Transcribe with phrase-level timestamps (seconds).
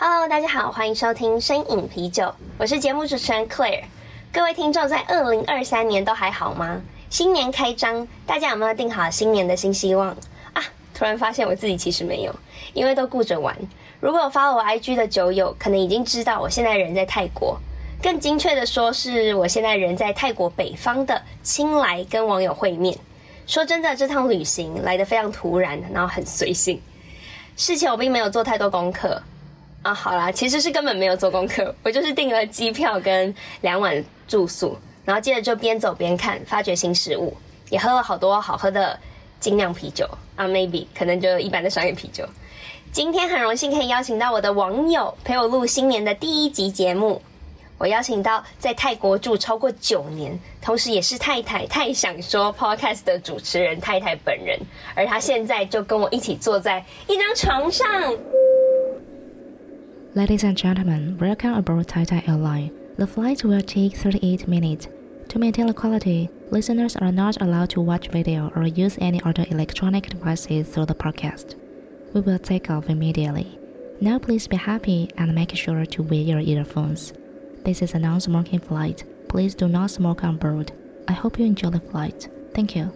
[0.00, 3.82] Hello，大家好，欢迎收听声饮啤酒，我是节目主持人 Claire。
[4.32, 6.80] 各位听众，在二零二三年都还好吗？
[7.10, 10.10] 新年开张，大家有没有定好新年的新希望
[10.52, 10.62] 啊？
[10.94, 12.32] 突然发现我自己其实没有，
[12.74, 13.56] 因为都顾着玩。
[13.98, 17.58] 如果有 follow 我 IG 的酒友，可能已经知道我现在人在泰国，
[18.00, 22.96] 更精确的说，是我现在人在泰国北方的清莱跟网友会面。
[23.48, 26.80] 说真的，这趟旅行来得非常突然，然后很随性。
[27.56, 29.20] 事前我并没有做太多功课。
[29.88, 37.34] 啊，好啦，其实是根本没有做功课，我就是订了机票跟两晚住宿，然后接着就边走边看，发掘新事物，
[37.70, 39.00] 也喝了好多好喝的
[39.40, 42.22] 精酿啤酒啊，maybe 可能就一般的商业啤酒。
[42.92, 47.22] 今天很荣幸可以邀请到我的网友陪我录新年的第一集节目，
[47.78, 54.60] 我邀请到在泰国住超过九年，同时也是太太太想说 podcast 的主持人太太本人，
[54.94, 57.88] 而她现在就跟我一起坐在一张床上。
[60.17, 62.71] Ladies and gentlemen, welcome aboard Tai Tai Airline.
[62.97, 64.87] The flight will take 38 minutes.
[65.29, 69.45] To maintain the quality, listeners are not allowed to watch video or use any other
[69.49, 71.55] electronic devices through the podcast.
[72.13, 73.57] We will take off immediately.
[73.99, 77.13] Now please be happy and make sure to wear your earphones.
[77.63, 79.03] This is a non-smoking flight.
[79.29, 80.71] Please do not smoke on board.
[81.07, 82.29] I hope you enjoy the flight.
[82.53, 82.91] Thank you.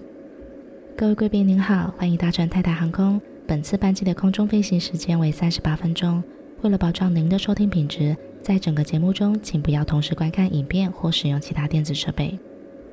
[0.95, 3.19] 各位贵宾您好，欢迎搭乘泰台航空。
[3.47, 6.23] 本次班机的空中飞行时间为三十八分钟。
[6.62, 12.39] 为了保障您的收听品质，在整个节目中，请不要同时观看影片或使用其他电子设备。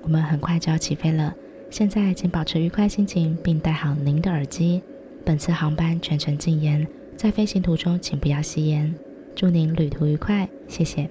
[0.01, 1.35] 我们很快就要起飞了，
[1.69, 4.81] 现在请保持愉快心情，并戴好您的耳机。
[5.23, 8.91] 本次航班全程禁烟，在飞行途中请不要吸烟。
[9.35, 11.07] 祝您旅途愉快，谢谢。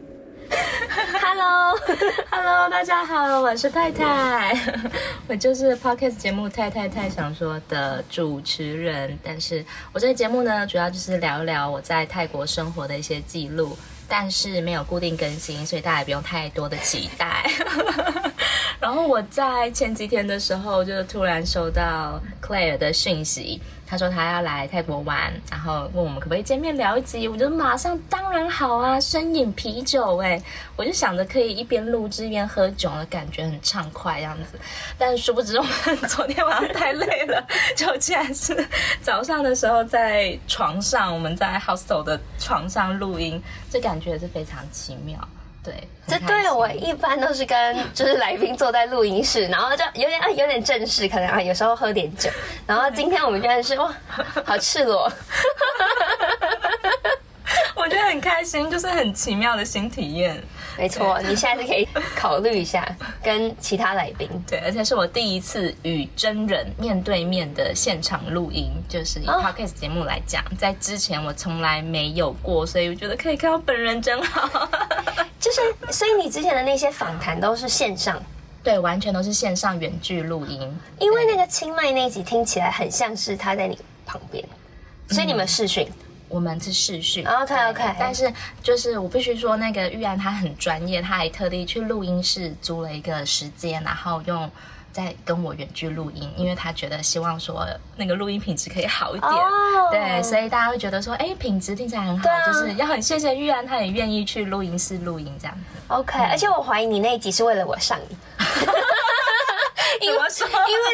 [1.49, 4.55] Hello，Hello， 大家好，我是太太，
[5.27, 9.19] 我就是 Podcast 节目《太太太想说》的主持人。
[9.25, 9.65] 但是
[9.95, 13.75] 我这个节目呢，主要就是聊一聊我在泰国生活的一些记录，
[14.07, 17.51] 但是没有固定更新，所以大家也不用太多的期待。
[18.79, 23.63] 然后我在前几天的时候，就突然收到 Claire 的讯息。
[23.91, 30.39] 他说他要来泰国玩，然后问我们可不可以见面聊一集，我就马上当然好啊，声饮啤酒哎，
[30.77, 34.59] 我就想着可以一边录制一边喝酒的感觉很畅快样子，
[34.99, 37.43] 但殊不知我们昨天晚上太累了，
[37.75, 38.69] 就竟然是
[39.01, 45.19] 早上的时候在床上，我们在 hostel 的床上录音，这感觉是非常奇妙。
[45.65, 45.75] 对，
[46.07, 52.31] 这对我一般都是跟就是来宾坐在录音室，然后就有点啊有点正式，可能啊有时候喝点酒，
[52.67, 53.93] 然后今天我们居然是哇，
[54.47, 55.03] 好赤裸，
[57.77, 60.43] 我觉得很开心，就是很奇妙的新体验。
[60.79, 62.87] 没错，你下次可以考虑一下
[63.21, 64.29] 跟其他来宾。
[64.49, 74.69] 对，而且是我第一次与真人面对面的现场录音，就是以 Podcast 节目来讲，在之前我从来没有过，所以我觉得可以看到本人真好。
[75.41, 78.23] 就是，所以你之前的那些访谈都是线上？
[78.63, 80.79] 对，完全都是线上远距录音。
[80.99, 84.45] 因为那个清迈那集听起来很像是他在你旁边，
[85.09, 85.87] 所以你们视讯。
[85.89, 88.31] 嗯我们是试训，OK OK，但是
[88.63, 94.51] 就是我必须说，那个玉安他很专业，他还特地去录音室租了一个时间，然后用
[94.99, 97.65] 在跟我远距录音，因为他觉得希望说
[97.97, 99.93] 那个录音品质可以好一点，oh.
[99.93, 105.79] 对，所以大家会觉得说，哎，品质听起来很好，就是要很谢谢玉安，他也愿意去录音室录音这样子。
[105.87, 108.17] OK，、嗯、而且我怀疑你那一集是为了我上的，
[110.03, 110.25] 因为因为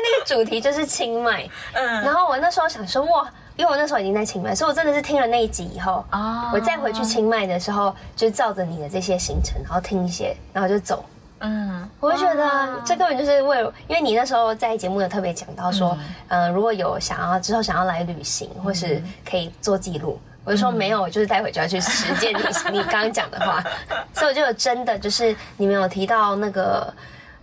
[0.02, 3.26] 那个主题就是清迈，嗯，然后我那时候想说哇。
[3.56, 6.52] 因为我那时候已经在清迈，所以我真的是听了那一集以后，oh.
[6.52, 11.04] 我再回去清迈的时候，就照着你的这些行程，然后听一些，然后就走。
[11.40, 15.96] 嗯，我就觉得这根本就是为了，因为你那时候在节目有特别讲到说，
[16.28, 22.38] 嗯、呃，如果有想要之后想要来旅行，或是可以做记录，我就说没有，我就是待会就要去实践你
[22.78, 23.62] 你刚刚讲的话，
[24.14, 26.92] 所以我就有真的就是你们有提到那个。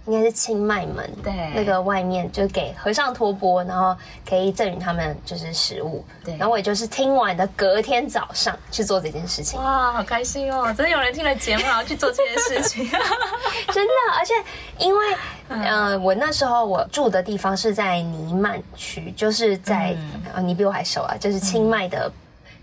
[0.07, 3.95] 应该是清迈门，对，那个外面就给和尚托钵，然后
[4.27, 6.35] 可以赠予他们就是食物，对。
[6.37, 10.73] 然后我也就是听完的隔天早上去做这件事情，哇，好开心哦！
[10.75, 12.89] 真的有人听了节目然后去做这件事情，
[13.71, 13.91] 真的。
[14.17, 14.33] 而且
[14.79, 15.05] 因为
[15.49, 19.95] 嗯、呃，我那时候我住的地方是在尼曼区，就是在、
[20.35, 22.11] 嗯、你比我还熟啊，就是清迈的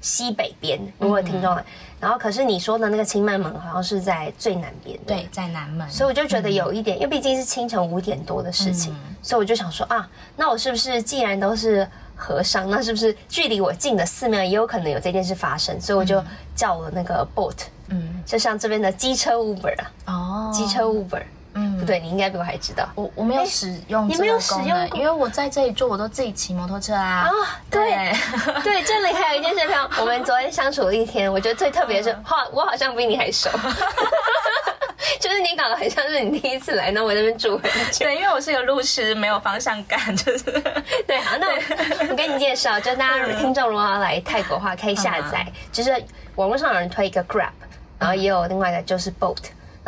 [0.00, 1.64] 西北边，如果听众来。
[2.00, 5.88] 然后可是你说的那个清迈门好像是在最南边，对，在南门。
[5.90, 15.80] 所以我就觉得有一点，因为毕竟是清晨五点多的事情，所以我就想说啊，那我是不是既然都是和尚，那是不是距离我近的寺庙也有可能有这件事发生？
[15.80, 16.22] 所以我就
[16.54, 17.56] 叫了那个 boat，
[17.88, 21.22] 嗯，就像这边的机车 Uber 啊，哦，机车 Uber。
[21.60, 22.88] 嗯，不对，你应该比我还知道。
[22.94, 27.28] 我我没有使用，你没有使用，因为我在这里住，我都自己骑摩托车啊。
[27.28, 27.30] 啊，
[27.68, 28.12] 对
[28.62, 33.50] 对，这里还有一件事情，我们昨天相处了一天，我觉得最特别的是，好，我好像比你还熟，
[35.18, 38.04] 就是你搞得很像是你第一次来，那我在那边住很久。
[38.06, 40.44] 对，因为我是个路痴，没有方向感，就是
[41.06, 41.18] 对。
[41.18, 45.90] 好，那我我给你介绍，就大家听众如果要来泰国的话，可以下载，就是
[46.36, 47.50] 网络上有人推一个 Grab，
[47.98, 49.38] 然后也有另外一个就是 Boat。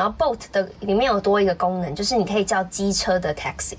[0.01, 3.77] 然后 Boat 的里面有多一个功能，就是你可以叫机车的 taxi，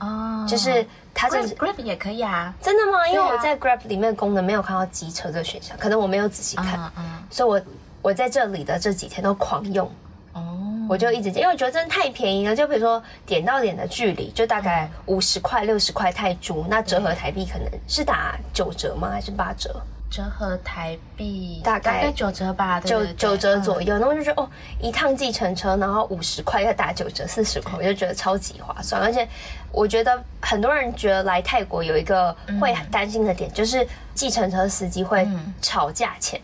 [0.00, 3.08] 哦，就是它就是 Grab 也可以啊，真的吗？
[3.08, 7.66] 因为我在 Grab 里面的功能没有看到机车这个选项，可能我没有仔细看，嗯，所以我
[8.02, 9.90] 我在这里的这几天都狂用，
[10.34, 10.42] 哦，
[10.90, 19.08] 我就一直因为我觉得真的太便宜了，就比如说点到点的距离就大概五十块六十块泰铢，那折合台币可能是打九折吗？
[19.10, 19.74] 还是八折？
[20.12, 23.96] 折合台币大概九折吧，九九折左右。
[23.98, 24.46] 然后就觉得哦，
[24.78, 29.00] 一趟计程车，然后五十块要打九折，四十块，我就觉得超级划算。
[29.00, 29.26] 而且
[29.72, 35.26] 我觉得很多人觉得来泰国有一个会担心的点，就是计程车司机会
[35.62, 36.38] 吵价钱。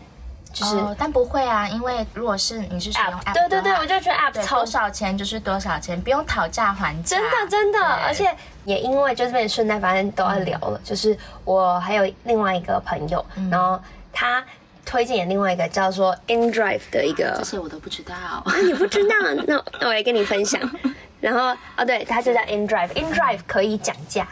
[0.51, 7.17] 就是，但不会啊，因为如果是你是使用 app，对对对，我就觉得 app 多少钱就是多少钱，不用讨价还价。
[7.17, 8.35] 真的真的，而且
[8.65, 13.79] 也因为就是被顺带反正都要聊了，就是我还有另外一个朋友，然后
[14.11, 14.43] 他
[14.83, 18.15] 推荐另外一个叫做 InDrive 的一个，这些我都不知道，
[18.63, 19.15] 你不知道？
[19.45, 20.59] 那那我来跟你分享。
[21.21, 24.27] 然后哦，对，它就叫 InDrive，InDrive 可以讲价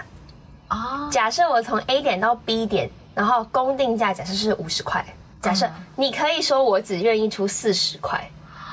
[0.69, 1.07] 哦。
[1.11, 5.05] 假设我从 A 点到 B 点，然后公定价假设是五十块。
[5.47, 8.29] 假设你可以说我只愿意出四十块，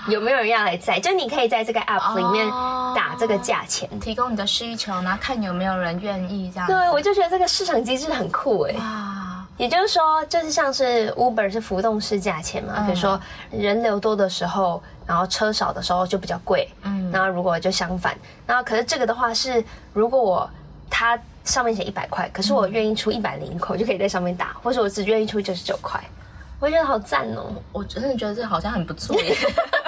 [0.08, 0.98] 有没有人要来载？
[0.98, 2.48] 就你可以在这个 app 里面
[2.96, 6.66] 打这个价钱，哦，提供你的需求，然后看有没有人愿意这样。
[6.66, 8.74] 对，我就觉得这个市场机制很酷哎。
[8.74, 13.20] 哇，也就是说，就是像是 Uber 是浮动式价钱嘛，比如说
[13.50, 16.68] 人流多的时候，然后车少的时候就比较贵。
[16.82, 18.14] 嗯，然后如果就相反，
[18.46, 20.50] 然后可是这个的话是，如果我
[20.90, 26.02] 它上面写一百块，可是我愿意出一百零块，我，就可以在上面打，或者我只愿意出九十九块。
[26.60, 27.52] 我觉得好赞哦！
[27.72, 29.36] 我真的觉得这好像很不错耶。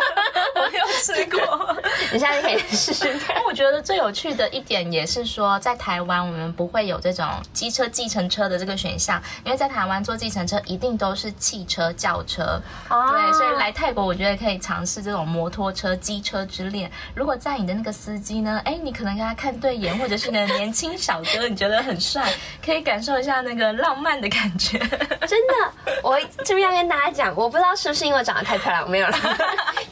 [1.14, 1.76] 试过，
[2.12, 3.36] 你现在可以试试看。
[3.46, 12.60] 我觉得最有趣的一点也是说，在台湾我们不会有这种机车计程车的这个选项，因为在台湾坐计程车一定都是汽车轿车。
[12.88, 13.12] 哦。
[13.12, 16.90] 对，所以来泰国我觉得可以尝试这种摩托车机车之恋。
[17.14, 22.32] 如果在你的那个司机呢，哎，你可能跟他看对眼，或者是你的年轻小哥，你觉得很帅，
[22.64, 24.78] 可以感受一下那个浪漫的感觉。
[25.26, 25.72] 真的，
[26.02, 29.18] 我这边要跟大家讲，我不知道是不是因为我长得太漂亮，没有了，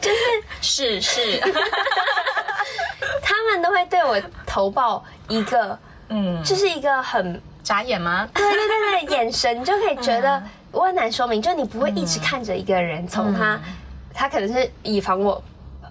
[0.01, 0.19] 就是。
[0.61, 1.39] 是是，
[3.23, 5.79] 他们都会对我投报一个，
[6.09, 8.27] 嗯，就是一个很眨眼吗？
[8.35, 10.43] 对对对对，眼神你就可以觉得
[10.73, 13.61] 我很难说明，就你不会一直看着一个人，从他，
[14.15, 15.41] 他可能是以防我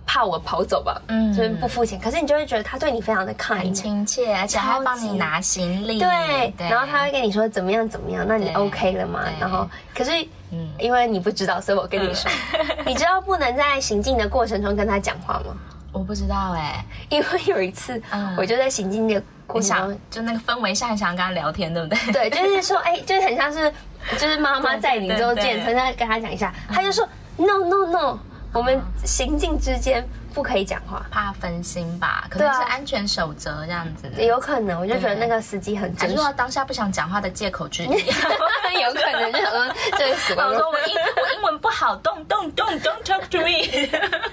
[0.06, 9.22] 怕我跑走吧，嗯，就是不付钱，可是你就会觉得他对你非常的 kind，亲切，而且还会帮你拿行李，对，然后他会跟你说怎么样怎么样，那你 OK 了吗？
[9.40, 10.12] 然后可是。
[10.56, 15.58] 嗯，因为你不知道，所以我跟你说，嗯、 你知道不能在行进的过程中跟他讲话吗？
[15.92, 21.98] 我不知道哎、欸，因为有一次，嗯、我就在行进的过程中，就那个氛围下，想跟他聊天，对不对？
[22.13, 23.74] 对，就是说，哎、欸，就是很像是，
[24.16, 27.04] 就是妈妈在你之后见，曾经跟他讲一下，嗯、他就说
[27.38, 28.20] ，no no no，
[28.53, 30.07] 我们行进之间。
[30.33, 32.25] 不可以讲话，怕分心吧？
[32.27, 34.10] 可能是安全守则这样子。
[34.17, 36.05] 有可能，我就觉得那个司机很真实。
[36.07, 37.88] 还是说当下不想讲话的借口之一？
[38.81, 40.48] 有可能，就想说这个死光。
[40.48, 43.88] 我说我英我英文不好，don't don't don't don't talk to me。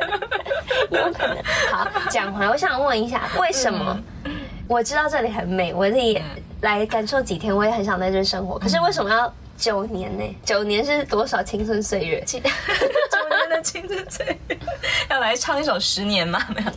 [0.96, 1.36] 有可能。
[1.70, 3.94] 好，讲回来，我想问一下，为什么？
[4.66, 6.18] 我知道这里很美，我自己
[6.62, 8.58] 来感受几天，我也很想在这生活。
[8.58, 10.24] 可是为什么要九年呢？
[10.42, 12.24] 九年是多少青春岁月？
[13.50, 14.58] 的青春岁月，
[15.10, 16.40] 要来唱一首《十年》吗？
[16.54, 16.70] 没有，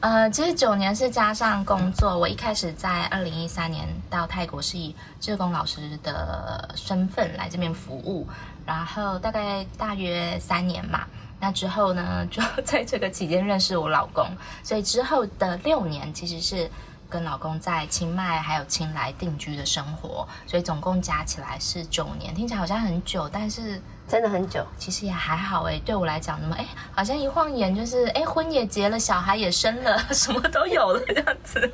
[0.00, 2.16] 呃，其实九年是加上工作。
[2.16, 8.28] 我一开始在二零一三年到泰国是以志工老师的身份来这边服务，
[8.66, 11.06] 然后大概大约三年嘛。
[11.40, 14.28] 那之后呢，就在这个期间认识我老公，
[14.62, 16.70] 所以之后的六年其实是
[17.08, 22.34] 跟老公在清迈还有清莱定居的生活，所以总共加起来是九年。
[22.34, 23.80] 听起来好像很久，但是。
[24.08, 25.78] 真的很久，其实也还好哎。
[25.84, 31.72] 对我来讲，那么哎，好像一晃眼就是哎，婚也结了，小孩也生了，什么都有了这样子。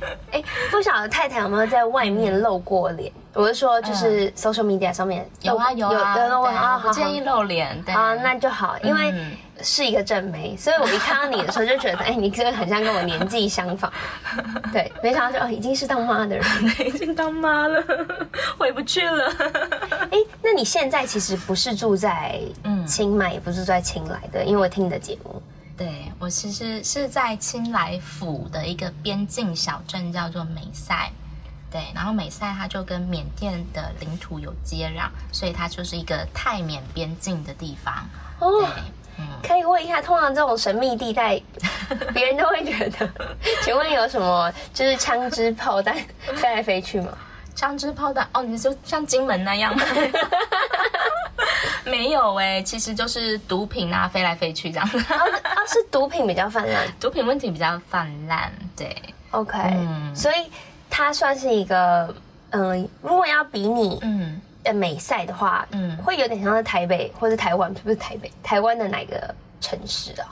[0.32, 3.12] 哎，不晓得太太有没有在外面露过脸？
[3.32, 7.80] 我是说，就是 social media 上面有啊有啊有啊，不建议露脸。
[7.84, 9.14] 对啊，那就好，因为
[9.62, 13.92] 是一个正妹，所以我一看到你的时候就觉得，哎，你这个很像跟我年纪相仿。
[14.72, 16.44] 对，没想到就哦，已经是当妈的人，
[16.84, 17.82] 已经当妈了，
[18.58, 19.32] 回不去了。
[20.10, 22.40] 哎，那你现在其实不是住在
[22.86, 25.40] 清迈，也不是住在清莱的，因为我听你的节目。
[25.80, 31.10] 对，我其实是在清莱府的一个边境小镇，叫做美赛。
[31.70, 38.06] 对，然后美赛它就跟缅甸的领土有接壤，所以它就是一个泰缅边境的地方。
[38.40, 38.68] 哦，
[39.16, 41.40] 嗯，可以问一下，通常这种神秘地带，
[42.12, 43.10] 别人都会觉得，
[43.64, 45.96] 请问有什么就是枪支炮弹
[46.36, 47.16] 飞来飞去吗？
[47.54, 49.84] 枪支炮弹哦，你就像金门那样吗？
[51.84, 54.98] 没有哎、欸，其实就是毒品啊，飞来飞去这样子。
[54.98, 55.24] 啊、
[55.66, 58.52] 是毒品比较泛滥，毒品问题比较泛滥。
[58.76, 58.96] 对
[59.30, 60.50] ，OK，嗯，所以
[60.88, 62.14] 它算是一个，
[62.50, 68.30] 嗯、呃，如果要比你，嗯，的美赛的话，嗯，会有点像是台北或者台湾，是不是台北？
[68.42, 70.28] 台湾的哪个城市啊？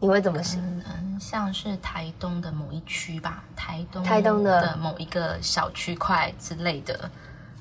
[0.00, 0.60] 你会怎么想？
[0.60, 7.10] 嗯，像是台东的某一区吧，台东台东的某一个小区块之类的，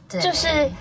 [0.08, 0.72] 对，就是。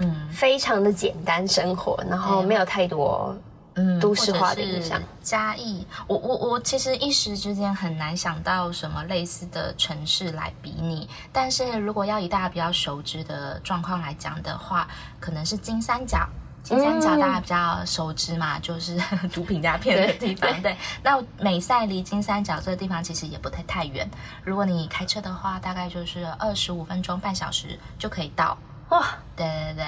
[0.00, 3.36] 嗯，非常的简单生活，然后没有太多
[3.74, 5.02] 嗯都市化的影响。
[5.20, 14.86] 嘉义，我我我其实一时之间很难想到什么类似的城市来比拟，但是如果要以大家比较熟知的状况来讲的话，
[15.18, 16.24] 可能是金三角。
[16.68, 18.96] 金三角大家比较熟知嘛，嗯、就是
[19.32, 20.50] 毒品鸦片的地方。
[20.60, 24.08] 对，对，那美赛离金三角这个地方其实也不太太远，
[24.44, 28.56] 如果你开车的话，大概就是二十五分钟、半小时就可以到。
[28.90, 29.06] 哇，
[29.36, 29.84] 对对对，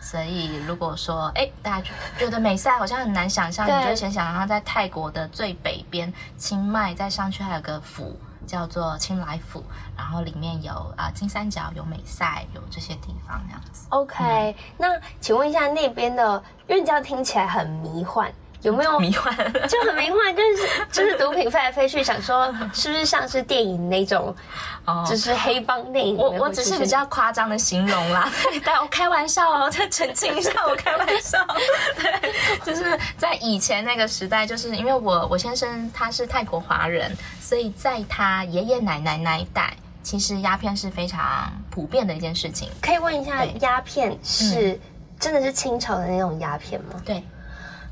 [0.00, 9.62] 所以如果说，哎，大家觉得美赛好像很难想象，你就先想象它在泰国的最北边，清迈再上去还有个府叫做青来府，
[9.96, 13.86] 然后里面有啊、呃、金三角，有美赛，有这些地方这样子。
[13.90, 18.32] OK，、嗯、那请问一下那边的，因为这样听起来很迷幻。
[18.66, 19.32] 有没有迷幻？
[19.68, 24.34] 就很迷幻，就是 就是毒品飞来飞去，想说 是不是像是电影那种，
[24.84, 26.16] 哦，就是黑帮电影。
[26.16, 28.28] 我我只是比较夸张的形容啦，
[28.66, 31.38] 但我开玩笑哦，再澄清一下，我开玩笑。
[31.96, 32.32] 对，
[32.64, 42.68] 就是在以前那个时代，就是因为我我先生他是泰国华人，所以在他爷爷奶奶那一代，其实鸦片是非常普遍的一件事情。
[42.82, 44.76] 可以问一下，鸦片是
[45.20, 47.00] 真的是清朝的那种鸦片吗？
[47.04, 47.22] 对。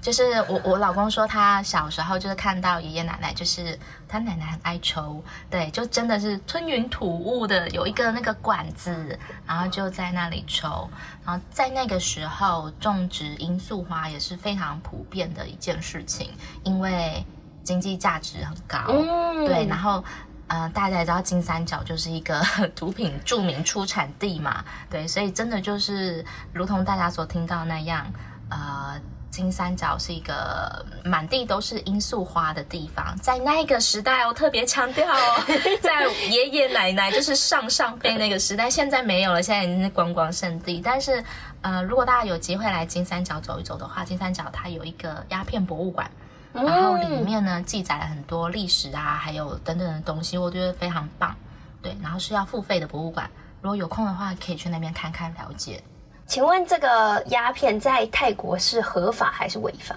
[0.04, 10.90] 就是我，我老公说他小时候就是看到爷爷奶奶，就是他奶奶很爱抽，对，就真的是吞云吐雾的，有一个那个管子，然后就在那里抽。
[11.25, 16.30] 然后在那个时候种植罂粟花也是非常普遍的一件事情，
[16.64, 17.25] 因为
[17.62, 19.66] 经济价值很高，嗯、对。
[19.66, 20.04] 然后，
[20.49, 22.44] 呃，大家也知道金三角就是一个
[22.76, 28.06] 毒品著名出产地嘛，对，所以真的就是如同大家所听到那样，
[28.50, 29.00] 呃。
[29.35, 35.45] 金三角是一个满地都是罂粟花的地方，在那个时代，我特别强调哦，
[35.83, 40.81] 在爷爷奶奶就是上上辈那个时代，现在没有了，现在已经是观光胜地。
[40.81, 41.25] 但是，
[41.62, 46.09] 呃，如果大家有机会来金三角走一走的话，金三角它有一个鸦片博物馆，
[46.53, 51.35] 然后里面呢记载了很多历史啊，还有等等的东西，我觉得非常棒。
[51.83, 53.29] 对，然后是要付费的博物馆，
[53.61, 55.83] 如果有空的话，可以去那边看看了解。
[56.26, 59.97] 请问这个鸦片在泰国是合法还是违法？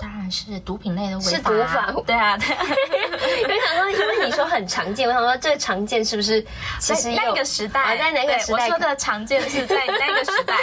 [0.00, 1.30] 当然是毒品类的违法。
[1.30, 2.64] 是毒法，对啊，对啊。
[3.42, 6.44] 因为想说，因为你说很常见，我想说这个常见是不是
[6.78, 7.96] 其实那个时代？
[7.96, 8.64] 在哪个时代？
[8.64, 10.54] 我说的常见是在 那个时代。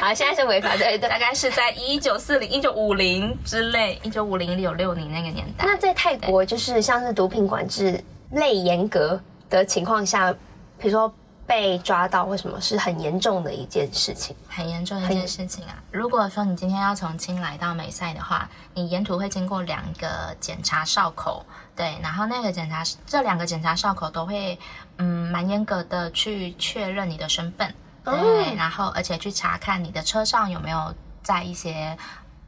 [0.00, 5.64] 好， 现在是违法，对对，大概是在一九四零、一九五零之类，一九五零、一九六零那个年代。
[5.64, 10.32] 那在泰国，就是像是毒品管制类严格的情况下，
[10.78, 11.12] 比如说。
[11.46, 14.34] 被抓到为什么是很严重的一件事情？
[14.48, 15.76] 很严重的一件事情啊！
[15.92, 24.58] 如果说你今天要从青来到美赛的话，你沿途会经过两个检查哨口，对，然后那个检查这两个检查哨口都会
[24.98, 27.72] 嗯蛮严格的去确认你的身份，
[28.04, 31.96] 对，嗯、然后而且去查看你的车上有没有载一些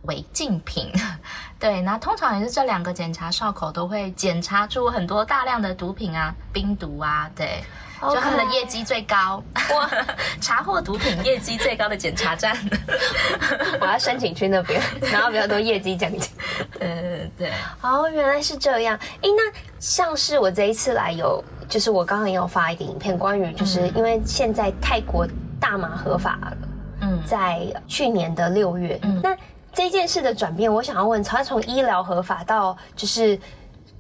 [0.03, 0.91] 违禁品，
[1.61, 7.63] 对，那通常也是这两个检查哨口都会检查出很多大量的毒品啊、冰毒啊，对。
[8.01, 9.43] 就他们的业绩最高
[9.75, 9.91] 哇！
[10.41, 12.57] 查获毒品业绩最高的检查站，
[13.81, 14.81] 我要申请去那边，
[15.13, 16.31] 然后比较多业绩奖金。
[16.81, 16.89] 呃，
[17.37, 17.51] 对。
[17.83, 18.97] 哦，原来是这样。
[19.23, 25.27] 诶，那像是我这一次来有，就是我刚刚也有发一个影片，关于就是因为现在泰国
[25.61, 26.57] 大麻合法了，
[27.01, 29.37] 嗯，在去年的六月，嗯，那
[29.73, 33.39] 这件事的转变，我想要问，它从医疗合法到就是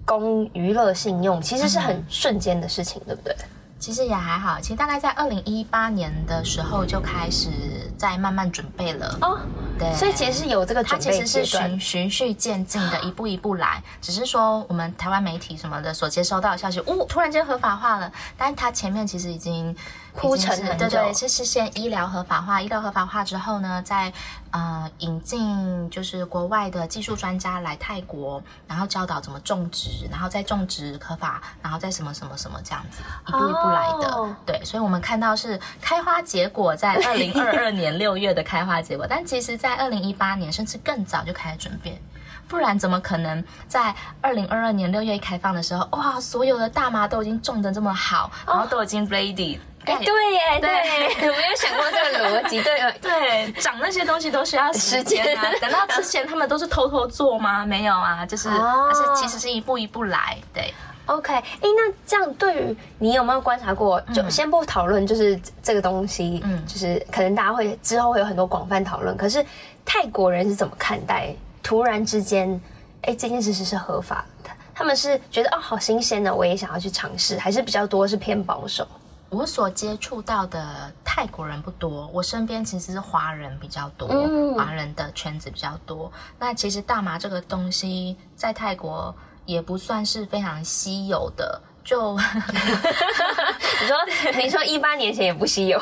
[0.04, 3.34] 供娱乐信用，其实是很瞬间的事情，对不对？
[3.78, 7.48] 其实也还好，其实大概在二零一八年的时候就开始
[7.96, 9.38] 在慢慢准备了哦。
[9.78, 13.82] 对，所以其实是有这个准备，它其实是循循序渐进的，一步一步来。
[14.00, 19.74] 只是说我们台湾媒体什么的所接收到的消息，哦，突然间合法化了，但是它前面其实已经。
[20.18, 24.12] 铺陈很久，对对，是实先医疗合法化，医疗合法化之后呢，再
[24.50, 34.10] 呃引进就是国外的技术专家来泰国，然后教导怎么种植，然后再种植合法，然后再什么什么什么这样子，一步一步来的。
[34.12, 34.28] Oh.
[34.44, 42.00] 对，所以我们看到是开花结果，在二零二二年六月的开花结果，但其实在二零一八年甚至更早就开始准备，
[42.48, 49.60] 不然怎么可能在二零二二年六月一开放的时候，哇，所有的大麻都已经种得这么好，然后都已经 ready。
[49.88, 55.50] 哎，对耶，对，我没有想过这个逻辑，对 对，长那些东西都需要时间啊。
[55.60, 57.64] 等到之前他们都是偷偷做吗？
[57.64, 60.36] 没有啊，就是，而且其实是一步一步来。
[60.52, 60.72] 对
[61.06, 64.00] ，OK，哎，那这样对于你有没有观察过？
[64.14, 69.16] 就先不讨论，就是这个东西，嗯，就是可能大家会之后会有很多广泛讨论。
[69.16, 69.44] 可是
[69.84, 72.60] 泰国人是怎么看待突然之间，
[73.02, 74.50] 哎，这件事是是合法的？
[74.74, 78.86] 他们是觉得哦，好新鲜呢，我也想要去尝试，还是比较多是偏保守？
[79.30, 84.08] 我所接触到的泰国人不多，我身边其实是华人比较多，
[84.56, 86.10] 华人的圈子比较多。
[86.38, 92.16] 那其实大麻这个东西在泰国也不算是非常稀有的，就
[93.80, 93.96] 你说
[94.42, 95.78] 你说一八年前也不稀有，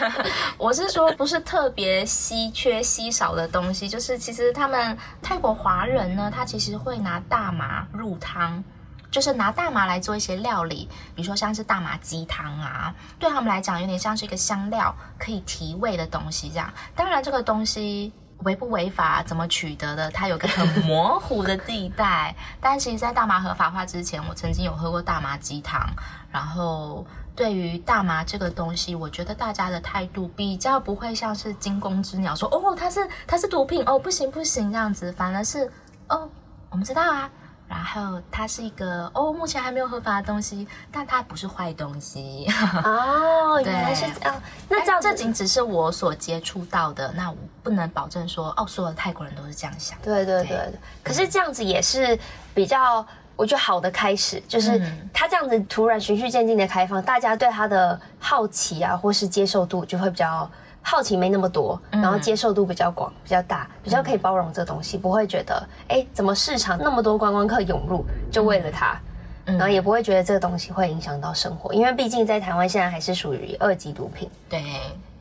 [0.56, 8.64] 我是说不是特别稀缺稀少的东西，就是其实他们泰国华人呢，他其实会拿大麻入汤。
[9.10, 16.70] 就是拿大麻来做一些料理，比如说像是大麻鸡汤啊，对他们来讲有点像是一个香料，可以提味的东西这样。
[16.94, 22.34] 当然，这个东西违不违法，怎么取得的，它有个很 模糊的地带。
[22.60, 25.88] 但其实，在大麻合法化之前，我曾经有喝过大麻鸡汤。
[26.30, 35.72] 然后，对于大麻这个东西，我觉得大家的态度比较不会像是惊弓之鸟，说哦，它是它是毒品哦，不行不行这样子，反而是
[36.08, 36.28] 哦，
[36.68, 37.30] 我们知道啊。
[37.68, 42.46] 然后它是一个哦，目前还没有合法的东西，但它不是坏东西
[42.84, 43.60] 哦。
[43.64, 44.42] 原来是这样。
[44.68, 49.98] 那这样这仅只是我所接触到的，那我不能保证说哦，所有的泰国人都是这样想。
[50.02, 50.72] 对对对，对。
[51.02, 52.18] 可是这样子也是
[52.54, 54.80] 比较，我觉得好的开始，就是
[55.12, 60.48] 它这样子突然循序渐进的开放，大家对它的好奇啊，或是接受度就会比较。
[60.88, 68.96] 好奇没那么多，然后接受度比较广、比较大，比较可以包容这东西，不会觉得哎，怎么市场那么多观光客涌入，就为了它，
[69.44, 74.30] 然后也不会觉得这个东西会影响到生活，因为毕竟在台湾现在还是属于二级毒品。
[74.48, 74.62] 对。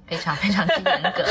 [0.07, 1.23] 非常非常之严格。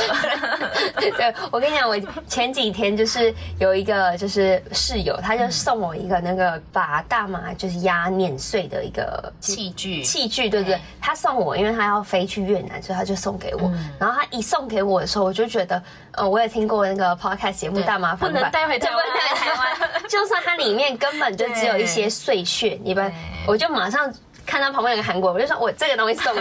[1.16, 10.78] 对，我跟你讲，我前几天就是有一个就是室友，他就送我一个那个把大麻就是压碾碎的一个器具器具，对不对？
[11.00, 13.70] 他送我，因为他要飞去越南，所以他就送给我。
[13.98, 15.82] 然后他一送给我的时候，我就觉得，
[16.12, 23.12] 呃，我也听过那个 podcast 节目《大麻不能带回台湾》， 不能带回台湾，就算它里面根本就只有一些碎屑，你们，
[23.46, 24.12] 我就马上。
[24.46, 26.40] 看到旁边有个韩国，我就说我这个东西送你，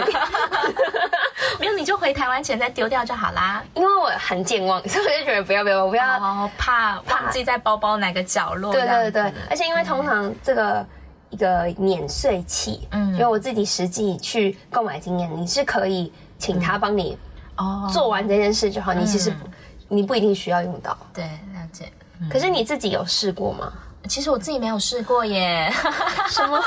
[1.60, 3.64] 没有你就回台湾前再丢掉就好啦。
[3.74, 8.72] 因为我很健忘，所以我就觉得不要不要，我不要，哦、怕忘记在包包哪个角落。
[8.72, 10.86] 对对对，而且因为通常这个
[11.30, 17.18] 一个碾碎器，嗯，因为我自己实际去购买经验，你是可以请他帮你
[17.56, 19.32] 哦做完这件事就好，嗯、你其实
[19.88, 20.96] 你不一定需要用到。
[21.12, 21.90] 对，了解。
[22.20, 23.72] 嗯、可是你自己有试过吗？
[24.08, 25.72] 其实我自己没有试过耶。
[26.28, 26.62] 什么？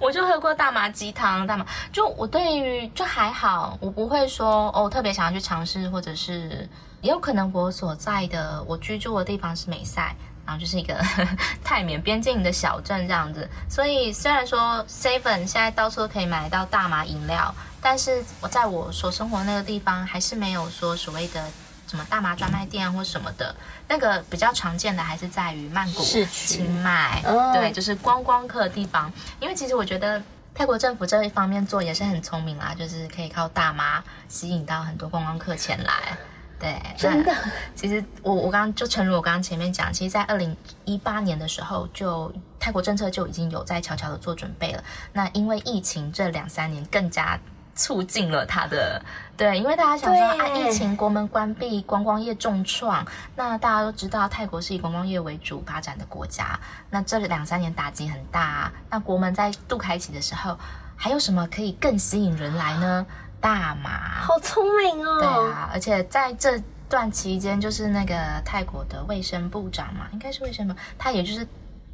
[0.00, 6.68] 我就喝过大麻鸡汤，大麻就我对于就还好，我不会说哦特别想要去尝试，或者是
[7.00, 10.14] 也有可能我所在的我居住的地方是美赛，
[10.46, 10.94] 然后就是一个
[11.64, 21.44] 泰缅边境的小镇这样子，所以虽然说 Seven 现在到处都可以买到大麻饮料，但是我在我所生活那个地方还是没有说所谓的。
[21.88, 23.52] 什么大麻专卖店啊，或什么的，
[23.88, 27.22] 那个比较常见的还是在于曼谷、清迈，
[27.54, 29.10] 对，就是观光客的地方。
[29.40, 30.22] 因为其实我觉得
[30.54, 36.16] 泰国政府这一方面做也是很聪明啦，就是可以靠大麻吸引到很多观光客前来。
[36.60, 37.34] 对，真的。
[37.74, 44.84] 其实我我刚刚就诚如我刚刚前面讲，其实，在二零一八年的时候，就泰国政策就已经有在悄悄的做准备了。
[45.14, 47.38] 那因为疫情这两三年更加。
[47.78, 49.00] 促进了它的
[49.36, 53.06] 对，因为大家想说啊，疫情国门关闭，观光业重创。
[53.36, 56.58] 那大家都知道，泰国是以观光业为主发展的国家。
[56.90, 58.72] 那这两三年打击很大啊。
[58.90, 60.58] 那国门在度开启的时候，
[60.96, 63.06] 还有什么可以更吸引人来呢？
[63.40, 65.20] 大麻，好聪明哦。
[65.20, 71.46] 对啊，而且在这段期间，就是那个泰国的卫生部长嘛，应该是卫生部，他也就是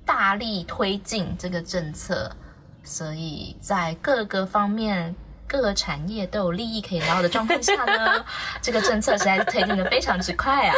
[0.06, 2.34] 大力推进这个政策。
[2.82, 5.14] 所以在各个方面。
[5.54, 8.24] 各个产业都有利益可以捞的状况下呢，
[8.60, 10.74] 这个政策实在是推进的非常之快啊，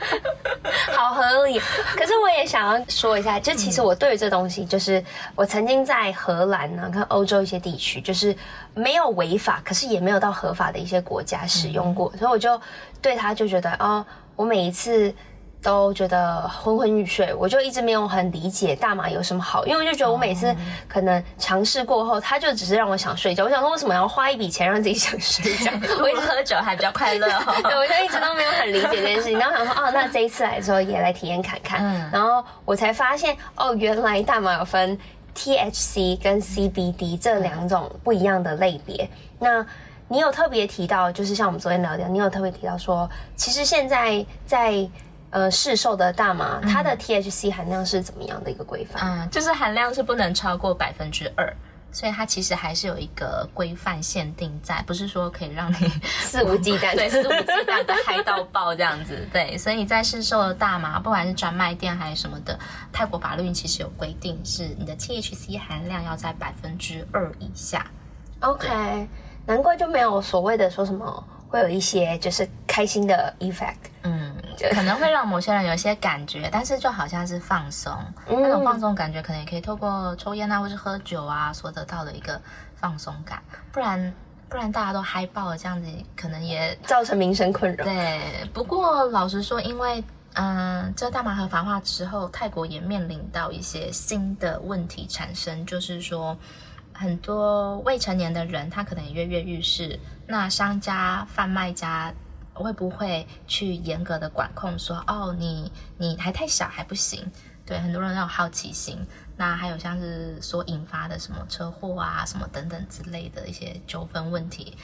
[0.94, 1.58] 好合理。
[1.96, 5.02] 可是我也想要说一下，就其实我对于这东西，就是
[5.34, 8.36] 我曾经在荷兰呢、啊，跟欧洲一些地区，就是
[8.74, 12.60] 没有违法，可是也没有到合法的一些国家使用过，所以我就
[13.00, 14.04] 对它就觉得，哦，
[14.36, 15.14] 我每一次。
[15.66, 20.54] 都觉得昏昏欲睡，我就一直没有很理解大麻有什么好，因为我就觉得我每次
[20.86, 23.42] 可能尝试过后，它就只是让我想睡觉。
[23.42, 25.72] 我想说，为什么要花一笔钱让自己想睡觉？
[26.00, 27.52] 我一直喝酒还比较快乐、哦。
[27.68, 29.36] 对，我就一直都没有很理解这件事情。
[29.40, 31.80] 然后想说，哦，那这一次来的时候也来体验看看。
[31.82, 34.96] 嗯、然后我才发现，哦，原来大麻有分
[35.34, 39.10] THC 跟 CBD 这两种不一样的类别。
[39.40, 39.66] 那
[40.06, 44.88] 你有特别提到，就是像我们昨天聊天，你有特别提到说，其实现在在。
[45.30, 49.02] 呃，市售的大麻，它的 THC 含量是怎么样的一个规范？
[49.02, 51.52] 嗯，就是含量是不能超过百分之二，
[51.92, 55.76] 所以它其实还是有一个规范限定在，不是说可以让你
[56.22, 59.28] 肆无忌惮， 对， 肆无忌惮的嗨到爆这样子。
[59.32, 62.58] 对，所以在市售的大麻，不管是专卖店还是什么的，
[62.92, 67.84] 泰国法律其实有规定，是你的 THC 含量要在百分之二以下。
[68.40, 69.08] OK，
[69.44, 73.74] 难怪就没有所谓的说什么会有一些就是开心的 effect。
[74.02, 74.35] 嗯。
[74.72, 77.92] 可能会让某些人有一些感觉，但是就好像是放松，
[78.28, 82.40] 嗯、那种放松感觉可能也可以透过抽烟啊，或是喝酒啊所得到的一个
[82.74, 83.42] 放松感。
[83.72, 84.14] 不然，
[84.48, 87.84] 不然大家都嗨爆了，这样子可能也造成民生困扰。
[87.84, 90.02] 对，不过老实说，因为
[90.34, 96.36] 嗯，这大麻合法化之后，泰国也面临到一些新的问题产生，就是说
[96.92, 102.12] 很多未成年的人他可能也跃跃欲试，那商家、贩卖家。
[102.62, 107.24] 会不会去严格的管控说，哦，你你还太小还不行？
[107.64, 108.98] 对，很多人都有好奇心。
[109.36, 114.76] 那还有像是所引发的什么车祸啊，什么等等之类的一些纠纷问题。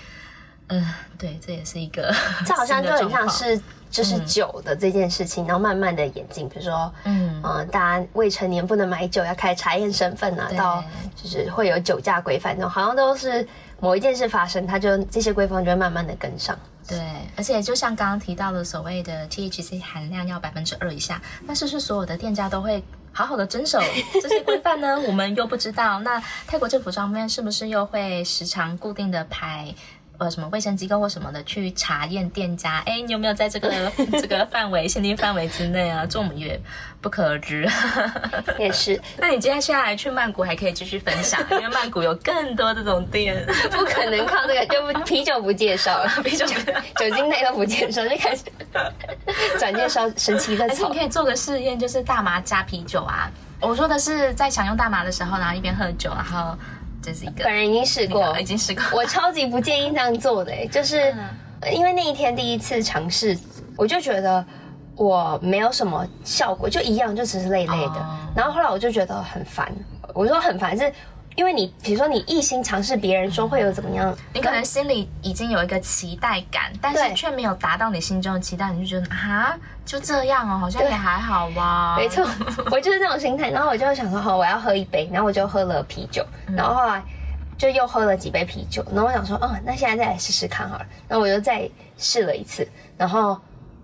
[0.69, 2.15] 嗯，对，这也是一个，
[2.47, 10.83] 这好像就很像是就是酒的这件事情，嗯、然后慢慢的演进，比如说，嗯、呃、大家未成年不能买酒，要开始查验身份啊，到
[11.15, 13.47] 就是会有酒驾规范，这种好像都是
[13.83, 16.57] 某一件事发生，它就这些规范就会慢慢的跟上。
[16.87, 17.01] 对，
[17.37, 23.81] 而且就像刚刚提到的所谓的 THC 含量要百分之二以下，那是不是所有的店家都会好好的遵守
[24.23, 25.01] 这些规范呢？
[25.01, 25.99] 我们又不知道。
[25.99, 29.75] 那泰国政府方面是不是又会时常固定的排？
[30.23, 32.81] 呃，什么卫生机构或什么的去查验店家？
[32.87, 36.07] 哎，你有没有在这个 这个范围限定范围之内啊？
[36.09, 36.61] 这我们也
[37.01, 37.69] 不可而知。
[38.57, 39.01] 也是。
[39.19, 43.45] 那你接下来去曼谷还可以继续分享，因为曼谷有更多这种店。
[43.73, 48.45] 不可能靠这个，就不啤酒不介绍了，啤酒酒精类都不介绍，就开始
[49.59, 50.75] 转介绍神奇的草。
[50.75, 53.29] 而且你可以做个试验，就是大麻加啤酒啊。
[53.59, 56.57] 我说的是在享用大麻的时候，然后一边喝酒，然后。
[57.03, 58.83] 这是一个，本人已经试过，已经试过。
[58.95, 61.15] 我超级不建议这样做的，就是
[61.73, 63.37] 因为那一天第一次尝试，
[63.77, 64.45] 我就觉得
[64.95, 67.95] 我没有什么效果，就一样，就只是累累的。
[67.95, 68.37] Oh.
[68.37, 69.71] 然后后来我就觉得很烦，
[70.15, 70.93] 我说很烦是。
[71.35, 81.97] 因为你比如说你一心尝试，别人说会有怎么样，你可能心里已经有一个期待感，但是却没有达到你心中的期待，你就觉得啊，就这样哦，好像也还好吧。
[81.97, 82.27] 没错，
[82.71, 83.51] 我就是这种心态。
[83.51, 86.25] 然后我就想说，好，我要喝一杯，然后我就喝了啤酒，
[86.57, 87.03] 然后后来
[87.57, 90.87] 就又喝了几杯啤酒，然后我想说，哦，那现在再来试试看好了。
[91.09, 92.67] 然后我又再试了一次，
[92.97, 93.39] 然后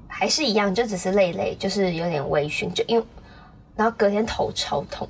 [0.06, 3.04] 还是一样，就只是累累，就是有点微醺，就因为
[3.76, 5.08] 然后隔天头超痛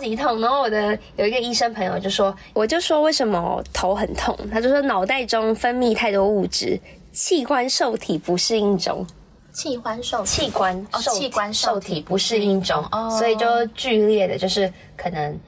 [0.00, 6.80] 级痛，然后我的有一个医生朋友就说，我就说为什么头很痛，他就说脑袋中分泌太多物质，
[7.12, 9.06] 器官受体不适应中，
[9.52, 12.82] 器官受器官受器官受体不适应中，
[13.18, 15.38] 所以就剧烈的就是可能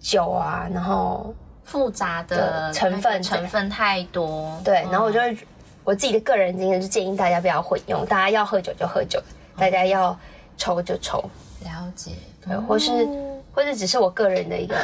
[0.00, 5.20] 酒啊，然后复杂的成分成分太多，对，然后我就
[5.84, 9.22] 我自己的个人经验就建议大家不要混用，大家要喝酒就喝酒，
[9.56, 10.18] 大家要
[10.56, 11.18] 抽就抽，
[11.62, 12.12] 了解，
[12.44, 13.06] 对，或是。
[13.58, 14.76] 或者只是我个人的一个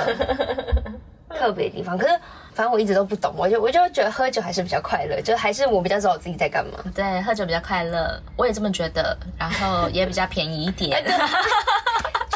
[1.30, 2.12] 特别的地方，可是
[2.52, 6.80] 反正我一直都不懂，我就我就觉得喝酒还是比较快乐，就还是我比较知道我自己在干嘛。
[6.92, 11.04] 对，喝酒比较快乐，我也这么觉得，然后也比较便宜一点。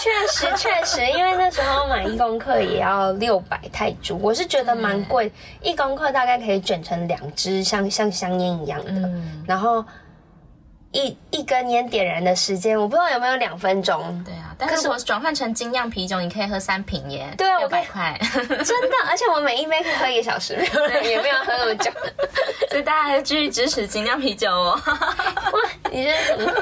[0.01, 9.85] 确实 确实，因为那时候买一公克也要六百泰铢，我是觉得蛮贵，一公克大概可以卷成两支，像像香烟一样的，嗯、然后。
[10.93, 14.25] 一一根烟点燃的时间，我不知道有没有两分钟。
[14.25, 17.29] 对啊，但是我转换成精酿啤酒，你可以喝三瓶耶。
[17.37, 20.55] 对啊，六百块， 真的，而且我每一杯可以喝一个小时，
[21.05, 21.91] 也没有喝那么久，
[22.71, 24.81] 所以大家还是继续支持精酿啤酒哦。
[24.87, 25.01] 哇，
[25.91, 26.53] 你这是什么？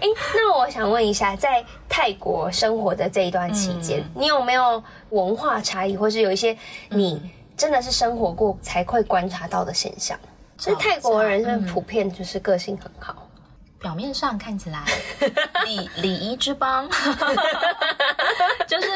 [0.00, 6.56] 哎，那我想问一下，在泰国生活的这一段期间，嗯、你有没有文化差异，或是有一些
[6.90, 10.16] 你真的是生活过才会观察到的现象？
[10.58, 13.24] 其实泰国人是普遍就是个性很好。
[13.80, 14.84] 表面上看起来
[15.64, 16.88] 礼礼仪之邦，
[18.66, 18.88] 就是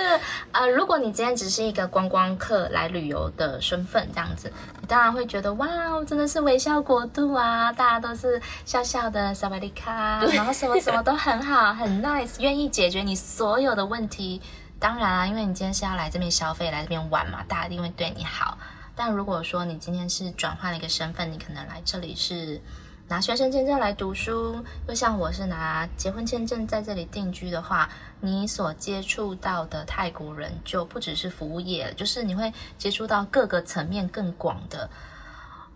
[0.51, 5.69] 呃，如果你今天只是一个观光客来旅游的身份这样子，你当然会觉得哇，
[6.05, 14.43] 真的是微笑国度啊，大家都是笑笑的萨瓦迪卡，然后什么什么都很好，很 nice，愿意解决你所有的问题。
[14.81, 18.59] 当然啊，因为你今天是要来这边消费、来这边玩嘛，大家一定会对你好。
[18.95, 22.61] 但如果说你今天是转换了一个身份，你可能来这里是。
[23.09, 27.87] 拿学生签证来读书，又像我是拿结婚签证在这里定居的话，
[28.21, 34.89] 你所接触到的泰国人就不只是服务业，就是你会接触到各个层面更广的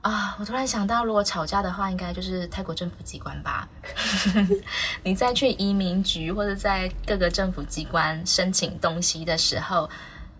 [0.00, 0.34] 啊！
[0.38, 3.68] 我突然想到，如果吵架的话，应该就是泰国政府机关吧？
[5.02, 9.90] 你再去移民局或者在各个政府机关申请东西的时候，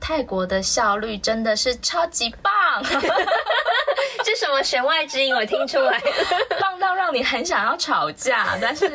[0.06, 2.52] 泰国的效率真的是超级棒。
[4.24, 5.34] 这什么弦外之音？
[5.34, 6.00] 我听出来，
[6.60, 8.88] 棒到让你很想要吵架，但是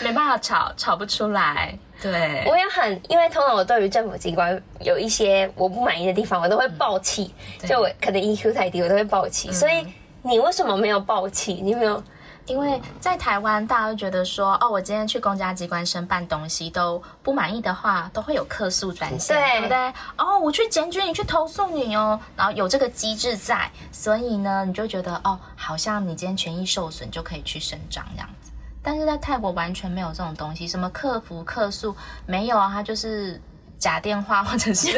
[0.00, 1.72] 没办法吵，吵不出来。
[2.02, 7.32] 对，我也很，因为通常我对于政府机关有一些我不满意的地方，我都会爆气。
[7.62, 9.50] 嗯、就我可能 EQ 太低，我都会爆气。
[9.50, 9.86] 嗯、所以
[10.22, 11.60] 你为什么没有爆气？
[11.62, 12.02] 你有没有？
[12.50, 19.78] 因为在台湾，大家都觉得说，哦，我今天去公家机关申办东西都不满意的话，都会有客诉专线，对，对不对？
[20.18, 28.50] 哦，我去检举你，去投诉你哦，然后有这个机制在，所以呢，你就觉得哦，好像你今天权益受损就可以去伸张这样子。
[28.82, 31.94] 但是在泰国完全没有这种东西，什么客服客诉
[32.26, 33.40] 没有啊，他就是。
[33.80, 34.88] 假电话或者是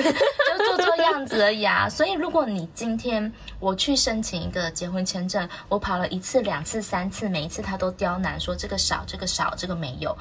[0.77, 10.17] 就做做样子而已啊，所以如果你今天我去申请一个结婚签证，我跑了一次、两次、三次，每一次他都刁难说这个少、这个少、这个没有。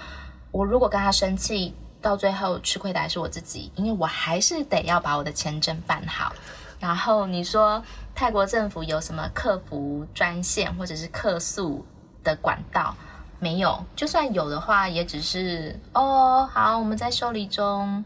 [0.51, 6.33] 我如果跟他生气，到最后吃亏的还是我自己，因为我还是得要把我的签证办好。
[6.79, 7.83] 然后你说
[8.15, 11.85] 泰国政府有什么客服专线或者是客诉
[12.23, 12.95] 的管道？
[13.39, 18.03] 没有，就算有的话，也只是哦，好，我们在受理中。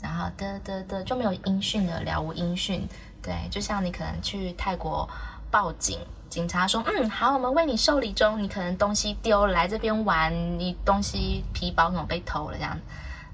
[0.00, 2.86] 然后的的的就没有音讯了，了无音讯。
[3.20, 5.08] 对，就像你可能去泰国
[5.50, 5.98] 报警，
[6.30, 8.42] 警察说，嗯，好，我们为你受理中。
[8.42, 12.78] 你可能东西丢了，来这边玩，你东西皮包可能被偷了这样。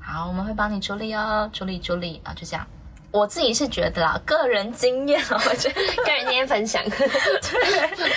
[0.00, 2.66] 好，我们会帮你处理哦，处理处理啊，就这样。
[3.14, 5.74] 我自己是觉得啦，个人经验，我觉得
[6.05, 6.83] 个人经验分享，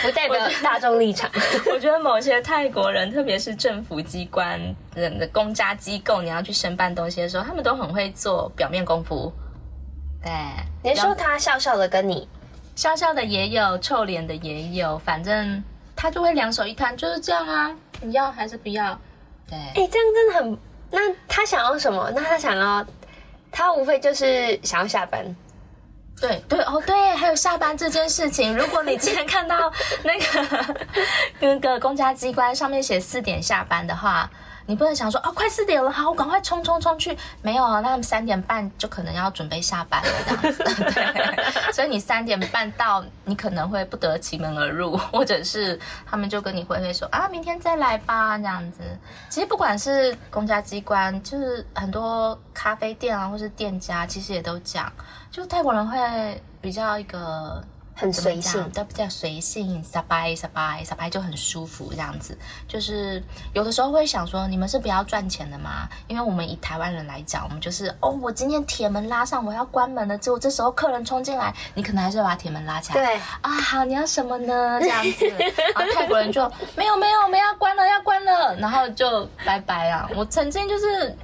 [0.01, 1.29] 不代表大众立场。
[1.71, 4.59] 我觉得某些泰国人，特别是政府机关
[4.95, 9.31] 人的公家机构，你要去申办东西的时候，他们都很会做表面功夫。
[10.23, 10.31] 对，
[10.81, 12.27] 你说他笑笑的跟你，
[12.75, 15.63] 笑笑的也有，臭脸的也有，反正
[15.95, 18.99] 他就会两手一摊，就是这样啊，你要还是不要？
[19.47, 20.57] 对，哎、欸，这样真的很。
[20.89, 22.11] 那他想要什么？
[22.15, 22.83] 那他想要。
[23.57, 25.25] 他无非就是想要下班，
[26.21, 28.55] 对对哦对，还有下班这件事情。
[28.55, 30.75] 如果你今天看到那个
[31.41, 34.29] 那个公家机关上面写四点下班的话，
[34.67, 37.17] 你不能想说哦，快四点了，好，我赶快冲冲冲去。
[37.41, 40.63] 没有啊，那三点半就可能要准备下班了这样子。
[40.93, 48.81] 对，所以你三点半到，你可能会不得其门而入，或者是他们就跟你挥挥手啊，明天再来吧这样子。
[49.29, 54.91] 其实不管是公家机关，就是很多咖啡店啊，或是店家，其实也都讲，
[55.31, 57.63] 就泰国人会比较一个。
[57.97, 62.37] 很随性，都比较随性，撒拜撒拜撒拜就很舒服这样子。
[62.67, 63.21] 就是
[63.53, 65.89] 有的时候会想说，你们是不要赚钱的吗？
[66.07, 73.03] 因为我们以台湾人来讲，我们就是哦，我今天铁门拉上，我要关门了，结果这时候客人冲进来，你可能还是要把铁门拉起来。
[73.03, 74.79] 对啊，好，你要什么呢？
[74.79, 80.07] 这样子，然后泰国人就没有没有，我们要关了要关了，然后就拜拜啊。
[80.15, 81.17] 我曾经就是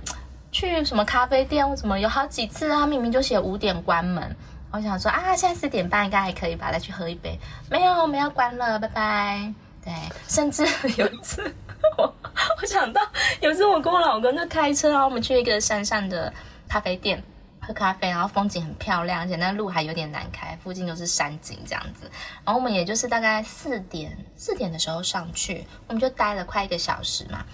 [0.51, 4.35] 去什么咖啡店或什么，有好几次他明明就写五点关门。
[4.73, 6.71] 我想说啊，现在四点半应该还可以吧？
[6.71, 7.39] 再去喝一杯。
[7.69, 9.53] 没有，我们要关了，拜拜。
[9.85, 9.93] 对，
[10.27, 10.65] 甚至
[10.97, 11.53] 有一次，
[11.95, 12.11] 我
[12.59, 12.99] 我想到
[13.39, 16.33] 有一次我跟我老公就开车，然后我们去一个山上的
[16.67, 17.21] 咖啡店
[17.61, 22.09] 喝咖啡，然后风景很漂亮，而且那路还有点难开，附近都是山景这样子。
[22.43, 27.45] 然后我们也就是大概四点四点的时候上去，我们就待了快一个小时嘛。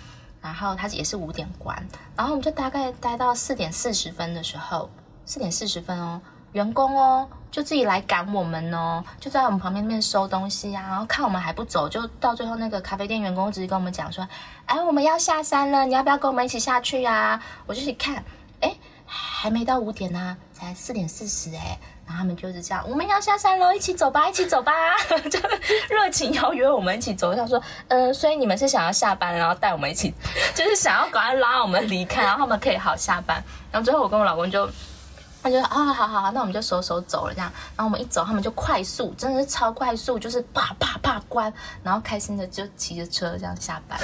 [0.41, 4.89] 然后他也是五点关，然后我们就大概待到四点四十分的时候，
[5.25, 6.21] 四点四十分哦。
[6.53, 14.27] 员工哦，就自己来赶我们哦，就在我们旁边那边收东西啊，然后看我们还不走，就到最后那个咖啡店员工直接跟我们讲说
[14.65, 18.23] ：“哎，我们要下山了，你要不要跟我们一起下去呀？”我就去看，
[18.62, 24.71] 哎，还没到五点呢，才四点四十哎，然后他们就是这样，我们要下山喽，一起走吧，一起走吧，
[25.29, 25.39] 就
[25.89, 27.35] 热情邀约我们一起走。
[27.35, 30.13] 他说，嗯、呃，所以你们是想要下班，然后带我们一起，
[30.55, 33.43] 就是想要赶快拉我们离开，然后他们可以好下班。
[33.71, 34.67] 然后最后我跟我老公就，
[35.41, 37.52] 他就说，啊，好好好，那我们就手手走了这样。
[37.75, 43.99] 然后我们一走，他们就快速，真的是超快速，就是啪啪啪关，然后开心的就骑着车这样下班。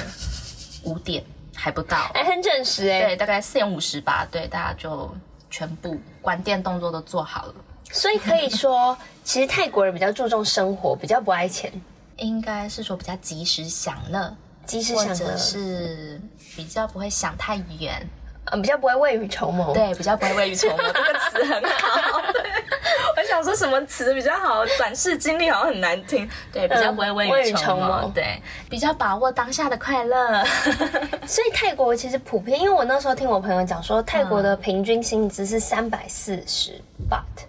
[0.84, 5.12] 五点还不到，还很准时哎，对，大概四点五十吧，对，大家就
[5.50, 7.54] 全部关店动作都做好了。
[7.92, 11.72] 所以可以说，其实泰国人比较注重生活，比较不爱钱，
[12.16, 16.20] 应该是说比较及时享乐，及时享乐，是
[16.56, 18.08] 比较不会想太远，
[18.52, 22.20] 嗯，比较不会未雨绸缪，对，比较不会未雨绸缪，这个词很好。
[23.16, 24.64] 我想说什么词比较好？
[24.78, 30.44] 短视经历好像很难听，对，比较不会未雨绸缪，对，比较把握当下的快乐。
[31.26, 36.80] 所以泰国其实普遍，因为我那时候听我朋友讲说，泰国的平均薪资是三百四十
[37.10, 37.46] baht。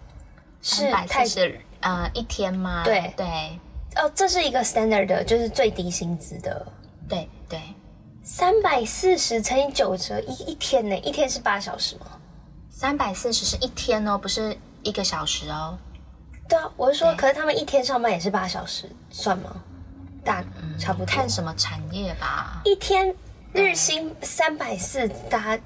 [0.61, 2.81] 是泰式呃一天吗？
[2.83, 3.25] 对对
[3.95, 6.65] 哦，这是一个 standard 的，就是最低薪资的。
[7.07, 7.61] 对对，
[8.29, 10.97] 三百四十乘以九折一一天呢？
[10.97, 12.07] 一天是八小时吗？
[12.69, 15.77] 三百四十是一天哦，不是一个小时哦。
[16.49, 19.55] 对啊，我是说，可是他们一天上班也是八小时，算吗？
[20.25, 20.43] 大
[20.77, 21.05] 差不多。
[21.05, 22.61] 看什么产业吧。
[22.65, 23.15] 一天
[23.53, 25.63] 日薪三百四，大家。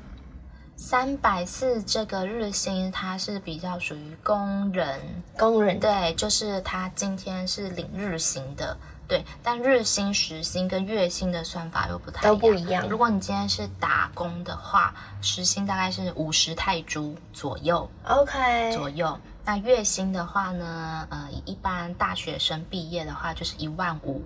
[0.78, 5.00] 三百四这个日薪，它是比较属于工人，
[5.36, 8.76] 工人对，就是他今天是领日薪的，
[9.12, 9.26] 对。
[9.44, 12.88] 但日薪、时薪跟月薪的算法又不太一样，都不一样。
[12.88, 19.20] 如果你今天是打工的话，时薪大概是五十泰铢左右，OK，左右。
[19.44, 24.24] 那月薪的话呢，呃，一般大学生毕业的话就是一万五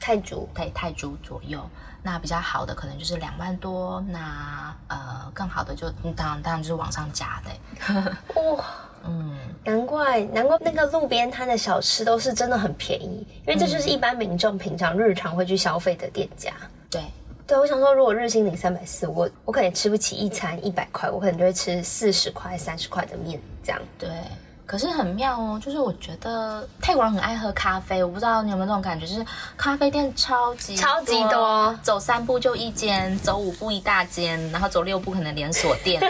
[0.00, 1.64] 泰铢，对，泰铢左右。
[2.02, 7.50] 那比较好的可能就是两万多，那呃更好的就当然当然就是往上加的。
[8.36, 8.64] 哇，
[9.06, 16.52] 嗯，难怪难怪那个路边摊的小吃都是真的很便宜，因为这就是一般民众平常日常会去消费的店家。
[16.90, 17.02] 对，
[17.46, 23.80] 对，我想说，如果日薪领三百四，我我可能吃不起一餐一百块，我可能就会吃四十块、三十块的面这样。
[23.98, 24.08] 对。
[24.66, 29.24] 可是很妙哦，就是我觉得泰国人很爱喝咖啡，我不知道你有没有这种感觉，就是
[29.58, 36.00] 咖啡店超级超级多，走三步就一间，走五步一大间，然后走六步可能连锁店，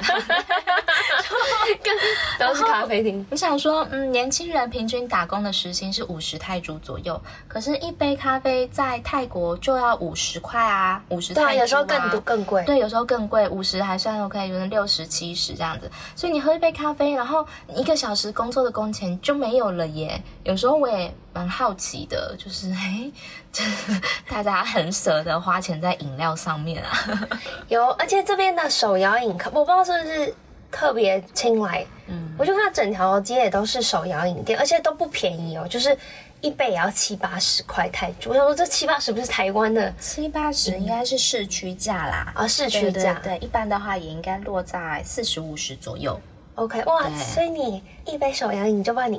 [2.38, 3.26] 都是咖啡厅。
[3.30, 18.43] 我想说，嗯，年轻人平均打工的时薪是五十泰铢左右，可是一杯咖啡在泰国就要五十块啊，五十泰铢啊，有时候更多更贵，对，有时候更贵，五十还算 OK，有人六十七十这样子，所以你喝一杯咖啡，然后一个小时工。
[18.44, 20.20] 工作的工钱就没有了耶。
[20.42, 23.10] 有时候我也蛮好奇的，就是哎，
[23.50, 27.26] 就是 大家很舍得花钱在饮料上面啊。
[27.68, 30.34] 有，而且这边的手摇饮，我不知道是不是
[30.70, 31.86] 特别青睐。
[32.06, 35.96] 嗯，我就看整条街也都是手摇饮店，而且都不便宜哦，就是
[36.42, 38.28] 一杯也要七八十块泰铢。
[38.28, 42.30] 我想说，这七八十不是台湾的七八十，应该是市区价啦。
[42.34, 43.14] 啊、嗯哦，市区价。
[43.24, 46.20] 对，一般的话也应该落在四十五十左右。
[46.56, 49.16] OK，哇，所以你一杯手摇饮就把你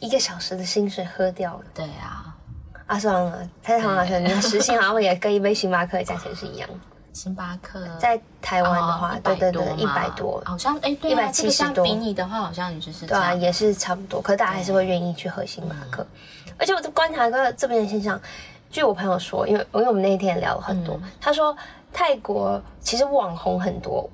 [0.00, 1.64] 一一个小时的薪水喝掉了。
[1.74, 2.36] 对啊，
[2.86, 6.68] 啊算了，太好了，你的时薪好像也跟一杯星巴克的价钱是一样。
[7.12, 11.82] 星巴克在台湾的话，对对对，一百多，好像哎，对，一百七十多。
[11.84, 14.22] 比你的话，好像也就是对啊，也是差不多。
[14.22, 16.06] 可是大家还是会愿意去喝星巴克。
[16.56, 18.20] 而且我在观察一个这边的现象，
[18.70, 21.56] 据我朋友说，因为因为我们那一天聊了很多，他说
[21.92, 24.08] 泰国其实网红很多。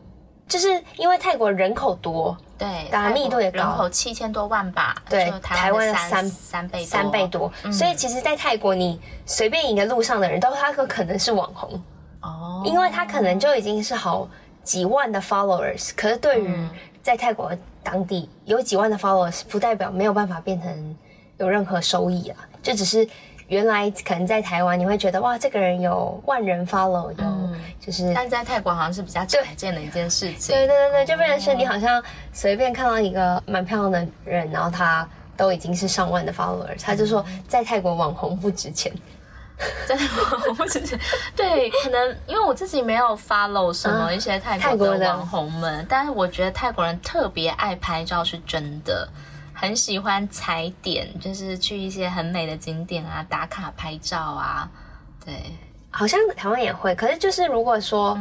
[0.47, 11.83] 就是因为泰国人口多，对，大家密度也高，人口七千多万吧，对，台湾的三三倍三倍多，所以其实，在泰国你随便一个路上的人都他可可能是网红。
[12.21, 14.29] 哦，因为他可能就已经是好
[14.63, 16.69] 几万的 followers，可是对于
[17.03, 17.51] 在泰国
[17.83, 20.97] 当地有几万的 followers，不代表没有办法变成
[21.39, 23.09] 有任何收益啊，就只是。
[23.55, 30.53] 原来可能在台湾你会觉得哇，这个人有万人 follow，有、嗯、就是，但在泰国好像是比较常见的一件事情。
[30.53, 38.93] 对对对对，就变成是你好像随便看到一个蛮漂亮的人，然后他都已经是上万的 followers，他就说在泰国网红不值钱，
[39.87, 40.99] 在泰国网红不值钱。
[41.37, 49.09] 对，可能因为我自己没有 follow 什么一些泰国的网红们，啊、但是我觉得泰国人特别爱拍照是真的。
[49.55, 54.69] 很喜欢踩点，就是去一些很美的景点啊，打卡拍照啊。
[55.25, 55.33] 对，
[55.91, 58.19] 好像台湾也会，可是就是如果说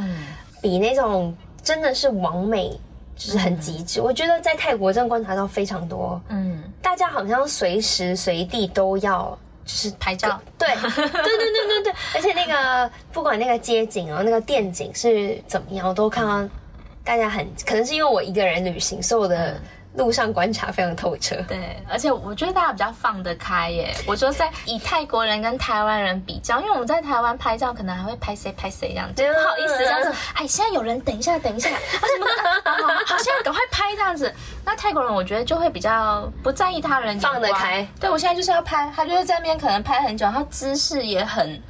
[0.61, 2.69] 比那种真的是完美，
[3.15, 3.99] 就是很极致。
[3.99, 16.47] 嗯、我觉得在泰国真的观察到非常多，嗯，大家好像随时随地都要就是拍照，对，对对对对对对， 而且那个不管那个街景哦，那个电景是怎么样，我都看到
[17.03, 19.59] 大家很可能是因为我一个人旅行，所以我的。
[19.95, 21.35] 路上观察非常透彻。
[21.47, 23.93] 对，而且我觉得大家比较放得开耶。
[24.07, 30.11] 我说在以泰国人跟台湾人比较，因为我们在台湾拍照可能还会拍谁拍谁这样子，不好意思这样子。
[30.33, 32.25] 哎，现在有人，等一下，等一下，啊什么？
[33.05, 34.33] 好，现在赶快拍这样子。
[34.65, 37.87] 那泰国人我觉得就会比较不在意他人放得开。
[37.99, 41.61] 对，我现在就是要拍，他就是在那边可能拍很久，他姿势也很。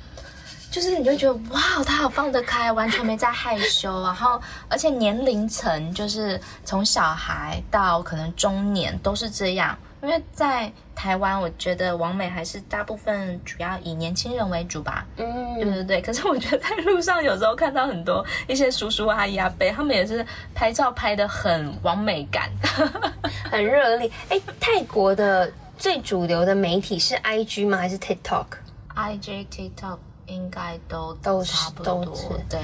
[0.73, 4.01] 就是你就觉得哇，他好放得开，完全没在害羞。
[4.01, 9.77] 然后，而且年龄层就是从小孩到可能中年都是这样。
[10.01, 15.05] 因为在台湾，我觉得王美还是大部分主要以年轻人为主吧。
[15.17, 16.01] 嗯，对对对。
[16.01, 22.49] 可是我觉得在路上有时候看到很多一些叔叔阿姨阿伯，他们也是拍照拍的很完美感，
[23.51, 24.09] 很热烈。
[24.29, 27.77] 哎，泰国的最主流的媒体是 IG 吗？
[27.77, 29.99] 还是 TikTok？IG TikTok。
[30.27, 32.59] 应该都都是都是对。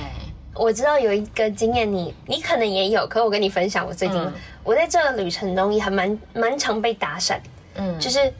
[0.56, 4.34] 我知道有一个经验，你你可能也有，可我跟你分享，我最近、嗯、
[4.64, 7.38] 我在这个旅程中也还蛮蛮常被搭讪，
[7.76, 8.34] 嗯，就是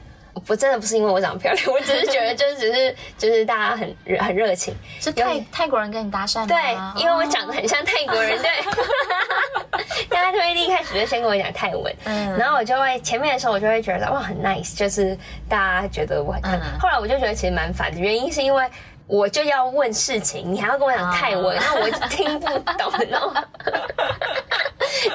[0.46, 6.46] 我真的不是因为我长得漂亮， 我只是觉得就是只是就是大家很很热情，是泰泰国人跟你搭讪吗？
[6.46, 8.50] 对，因为我长得很像泰国人，对。
[10.10, 15.16] 大家就会一开始就先跟我讲泰文，嗯，然后我就会前面的时候我就会觉得哇很 nice，就是
[15.48, 18.68] 大家觉得我很，嗯、后来我就觉得其实蛮烦的，原因是因为。
[19.10, 23.32] 我就要问事情，你还要跟我讲泰文，然后我就听不懂，然后，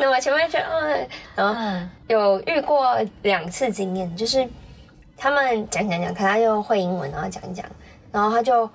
[0.01, 4.45] 那我前面觉得，嗯，然后有遇过两次经验，就是
[5.15, 7.65] 他们讲讲讲，可他又会英文，然后讲一讲，
[8.11, 8.69] 然后他就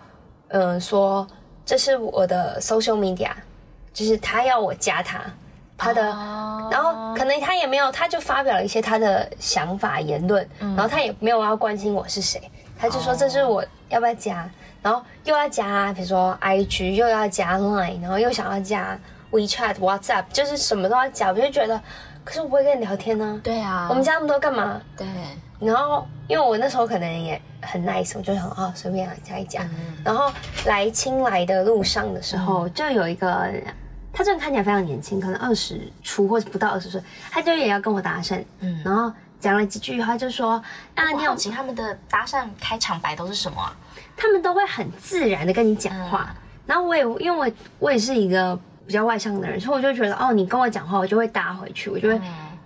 [0.49, 1.27] 嗯、呃、说
[1.67, 3.33] 这是我的 social media，
[3.93, 5.21] 就是他要我加他，
[5.77, 6.03] 他的，
[6.71, 12.41] 然后可能他也没有，他就发表了一些他的想法言论，然后他也没有要关心我是谁，
[12.79, 14.49] 他就说这是我要不要加。
[14.83, 18.99] 然后又要加，比如说 IG，又要加 Line，然后又想要加
[19.31, 21.29] WeChat、WhatsApp，就是什么都要加。
[21.31, 21.81] 我就觉得，
[22.25, 23.41] 可是我不会跟你聊天呢、啊。
[23.43, 23.87] 对啊。
[23.91, 24.81] 我们加那么多干嘛？
[24.97, 25.07] 对。
[25.61, 29.63] 然后，因为我那时候可能也很 nice，我就想哦，随便来加一加。
[29.65, 30.33] 嗯、然后
[30.65, 33.53] 来青来的路上的时候，嗯、就有一个，
[34.11, 38.43] 他真的看起来非常年轻，可能二十出或者不到二十岁，他就也要跟我搭讪。
[38.61, 38.81] 嗯。
[38.83, 40.53] 然后讲了几句话，就说
[40.97, 43.77] ：“啊，你好奇他们的搭讪开场白都是什么啊？”
[44.21, 52.21] 他们都会很自然的跟你讲话，嗯、然后我也因为我我也是一个比较外向的人，所以我就觉得哦，你跟我讲话，我就会搭回去，我就会，嗯、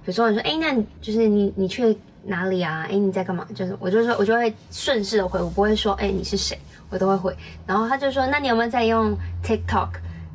[0.04, 2.84] 比如说你说，哎，那就是你你去哪里啊？
[2.90, 3.46] 哎，你在干嘛？
[3.54, 6.58] 就是我就说，我就会顺势的回，我不会说，哎，你是谁？
[6.90, 7.36] 我都会回。
[7.66, 9.90] 然后他就说，那你有没有在用 TikTok？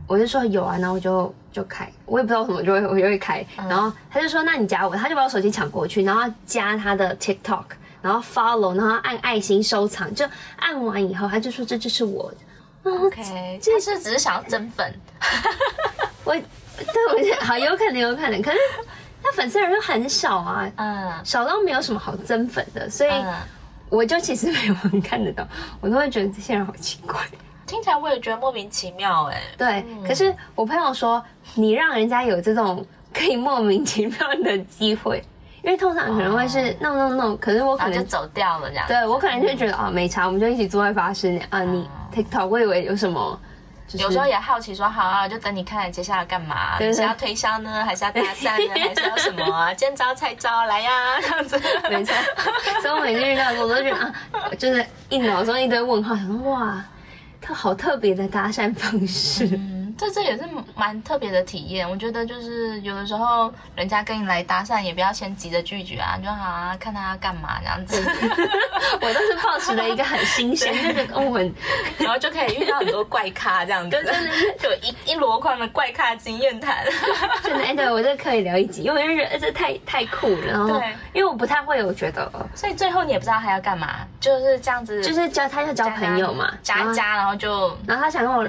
[0.08, 3.46] 我就说有啊，然后我就就开，我也不知道什么，就会我就会开。
[3.56, 7.66] 然后他就说，那你加我，他就把我手机抢过去，然后加他的 TikTok。
[8.02, 10.26] 然后 follow，然后按爱心收藏，就
[10.58, 12.34] 按完以后，他就说这就是我。
[12.84, 14.94] OK，这是只是想要增粉。
[16.24, 18.42] 我，对，我觉得好有可能，有可能。
[18.42, 18.58] 可是
[19.22, 23.12] 他粉丝人又很少啊，嗯，少到没有什么好增粉的，所以
[23.90, 25.48] 我就其实没有人看得到，
[25.82, 27.20] 我都会觉得这些人好奇怪。
[27.68, 29.42] 听起来我也觉得莫名其妙哎。
[29.58, 31.24] 对，嗯、可是我朋友说，
[31.56, 32.84] 你让人家有这种
[33.14, 35.24] 可以莫名其妙的机会。
[35.62, 38.86] 因为通常可能会是 no no no，可是我可能就走掉了这样。
[38.88, 41.62] 对，我可能就会觉得啊没差，我们就一起坐在巴士啊。
[41.62, 43.40] 你 TikTok，我以为有什么，
[43.94, 46.78] 有时候也好奇说好啊，就等你看接下来干嘛？
[46.80, 49.74] 是要推销呢， 还是要搭讪呢，还是要什么？
[49.76, 52.16] 见招拆招来呀，这样子 没错。
[52.82, 56.84] 所以我每次遇到我都觉得啊，就是一脑中一堆问号，想说哇，
[57.42, 59.60] 他好特别的搭讪方式。
[60.00, 60.46] 这这也是
[60.76, 68.02] 蛮特别的体验，我觉得就是有的时候人家跟你来搭讪，也不要先急着拒绝啊，就好啊，看他要干嘛这样子。
[69.02, 71.54] 我都是保持了一个很新鲜，就觉得我们，
[71.98, 76.86] 然后就可以遇到很多怪咖这样子，就是就一一箩筐的怪咖经验谈。
[77.44, 80.46] 真的，哎，对我这可以聊一集，因为我觉得这太太酷了。
[80.48, 88.48] 然后，对，因为我不太会，我觉得，所以最后你也不知道他要干嘛，就是这样子，就是交他要交朋友嘛，加一加，然后就，然后他想跟我。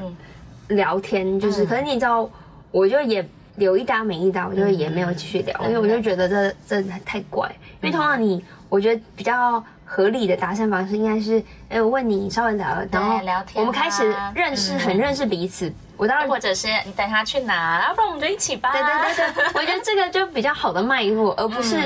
[0.70, 2.28] 聊天就是，可是你知道，
[2.70, 3.24] 我就也
[3.56, 7.48] 有一搭没一搭，我就也没有继续聊，因为我就觉得这这太怪。
[7.80, 13.20] 因为通常你，我觉得比较合理的搭讪方式应该是，哎，我问你稍微聊，然后
[13.54, 15.72] 我们开始认识，很认识彼此。
[15.96, 18.72] 我当然或者是你带他去哪，要不然我们就一起吧。
[18.72, 21.76] 对对对对，我觉得这个就比较好的脉络，而不是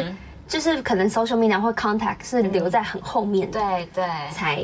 [0.46, 3.58] 就是可能 social media 或 contact 是留在很后面的。
[3.58, 4.62] 对对，才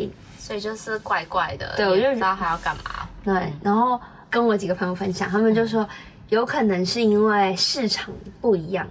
[0.50, 1.76] 所以就是怪怪的。
[1.76, 2.82] 对，我就不知道还要干嘛。
[3.22, 5.88] 对，然后跟我几个朋友分享，他们就说
[6.28, 8.84] 有可能是因为市场不一样，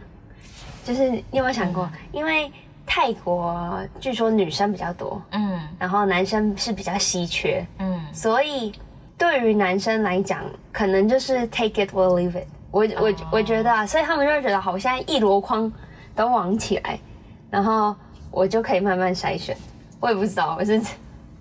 [0.86, 1.84] 就是你有没有想过？
[1.92, 2.50] 嗯、因为
[2.86, 8.72] 泰国据说女生比较多，嗯，然后男生是比较稀缺，嗯，所以
[9.18, 10.42] 对于男生来讲，
[10.72, 12.88] 可能就是 take it or leave it 我。
[12.96, 15.70] 我我我觉得啊，所以他们就会觉得好，我现在一箩筐
[16.16, 16.98] 都网起来，
[17.52, 17.94] 然后
[18.32, 19.58] 我就可以慢慢筛选。
[20.00, 20.82] 我也不知道，我是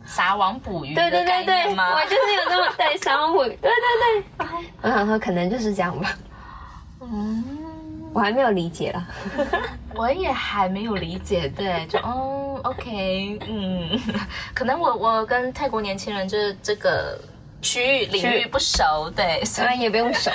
[0.08, 4.48] 撒网捕鱼对对对对，我就是有那么对撒网捕鱼，对对对。
[4.80, 6.16] 我想说，可能就是这样吧。
[7.02, 7.44] 嗯，
[8.14, 9.06] 我还没有理解了。
[9.94, 14.00] 我也还没有理解，对，就哦，OK，嗯，
[14.54, 17.18] 可能我我跟泰国年轻人就是这个
[17.60, 20.30] 区域领域不熟，对，所以也不用熟。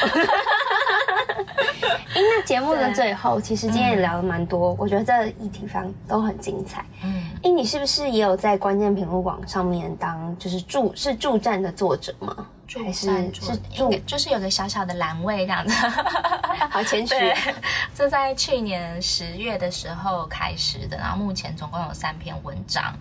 [2.13, 6.86] 哎，那节目的最后，其实今天也聊了蛮多，嗯、我觉得这议题方都很精彩。
[7.03, 12.47] 嗯，哎，你是不是也有在关键评论网上面当就是助是助战的作者吗？
[12.84, 15.75] 还是是助就是有个小小的栏位这样子，
[16.71, 17.13] 好谦虚。
[17.93, 22.91] 这在去年十月的时候开始的，然后目前总共有三篇文章。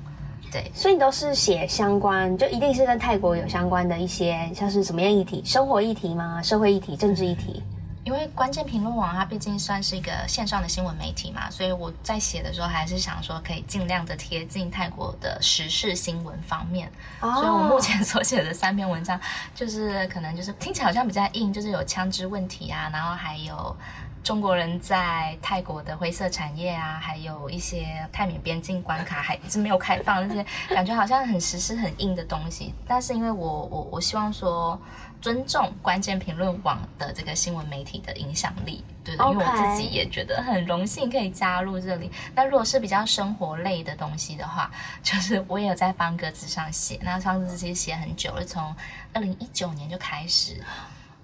[0.50, 5.42] 对，所以你都是写相关，就一定是跟泰国有相关的一些，像是什么样议题？
[5.42, 6.42] 生活议题吗？
[6.42, 6.94] 社会议题？
[6.94, 7.62] 政治议题？
[8.04, 16.90] 因为关键评论网它毕竟算是一个线上的新闻媒体嘛，所以我在写的时候还是想说可以尽量的贴近泰国的时事新闻方面。
[17.20, 17.32] Oh.
[17.34, 19.20] 所以我目前所写的三篇文章，
[19.54, 23.76] 就是可能就是听起来好像比较硬，就是有枪支问题啊，然后还有
[24.24, 30.44] 中国人在泰国的灰色产业啊，还有一些泰缅边境关卡还一直没有开放，那些
[30.74, 32.74] 感觉好像很实施很硬的东西。
[32.84, 34.76] 但是因为我我我希望说。
[35.22, 42.10] 尊重关键评论网的这个新闻媒体的影响力，对的.因为我自己也觉得很荣幸可以加入这里。
[42.34, 44.68] 那如果是比较生活类的东西的话，
[45.02, 46.98] 就是我也有在方格子上写。
[47.02, 48.74] 那方格子其实写很久了，从
[49.12, 50.60] 二零一九年就开始。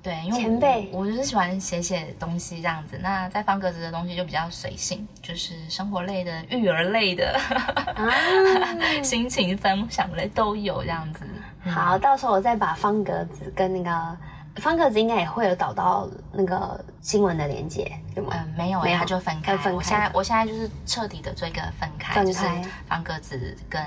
[0.03, 2.99] 对，因为前辈，我就是喜欢写写东西这样子。
[3.03, 7.39] 那在方格子的东西就比较随性，就是生活类的、育儿类的、
[7.95, 8.07] 啊、
[9.03, 11.27] 心情分享类都有这样子。
[11.69, 14.17] 好，到时候我再把方格子跟那个
[14.57, 18.31] 方格子应该也会有导到那个新闻的连接，对吗？
[18.33, 19.57] 嗯，没有，没有，它就分开。
[19.57, 19.73] 分开。
[19.73, 23.83] 我现在我现在就是彻底的做一个分开，分开，就是方格子跟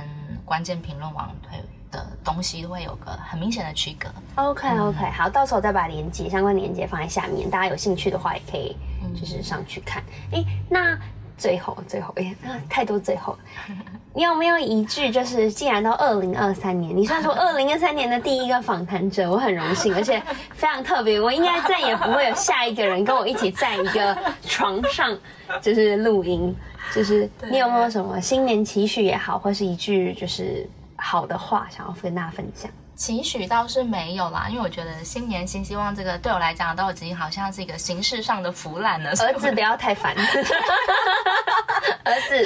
[0.46, 1.58] 关键评论网会
[1.92, 4.08] 的东西会有个很明显的区隔。
[4.36, 8.76] OK OK，嗯，好，到时候再把连接相关连接放在下面，大家有兴趣的话也可以
[9.20, 10.02] 就是上去看。
[10.32, 10.98] 哎，嗯，那。
[11.38, 12.32] 最后，最后，哎呀，
[12.70, 13.36] 太多最后。
[14.14, 20.22] 你有没有一句，就是既然到二零二三年，你算说二零二三年的第一个访谈者，我很荣幸， 而且
[20.54, 21.20] 非常特别。
[21.20, 24.16] 我应该再也不会有下一个人跟我一起在一个
[24.46, 25.18] 床上，
[25.60, 26.56] 就是录音。
[26.94, 30.70] 就是你有没有什么新年期许也好，或是一句就是
[31.02, 32.70] 好的话，想要跟大家分享？
[32.96, 39.10] 期许倒是没有啦，因为我觉得新年新希望这个对我来讲都已经好像是一个形式上的腐烂了。
[39.20, 40.14] 儿子不要太烦，
[42.06, 42.46] 儿子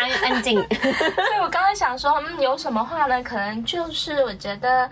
[0.00, 0.60] 安安静。
[0.74, 3.22] 所以我刚才想说，嗯，有什么话呢？
[3.22, 4.90] 可能就是我觉得，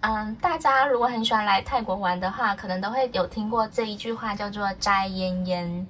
[0.00, 5.86] 嗯，大家如果很喜欢来泰国玩的话，可能都会有听过这一句话，叫做“斋烟烟”。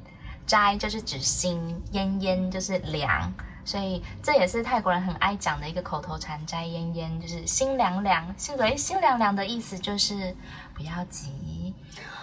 [0.47, 3.33] 斋就是指心，烟烟就是凉。
[3.65, 8.27] 所以这也是泰国人很爱讲的一个口头禅，摘烟烟就是心凉凉。
[8.37, 10.35] 心所谓心凉凉的意思就是
[10.75, 11.75] 不要急，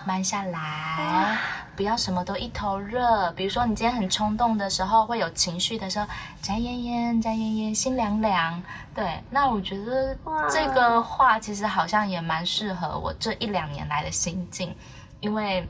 [0.05, 1.37] 慢下来，
[1.75, 3.31] 不要什么都一头热。
[3.33, 6.05] 比如说你今天很冲动的时候，会有情绪的时候，
[6.41, 8.61] 摘烟烟，摘烟烟，心凉凉。
[8.93, 10.17] 对，那我觉得
[10.49, 14.75] 这个话其实好像也蛮适合我这一两年来的心境，
[15.21, 15.67] 因为。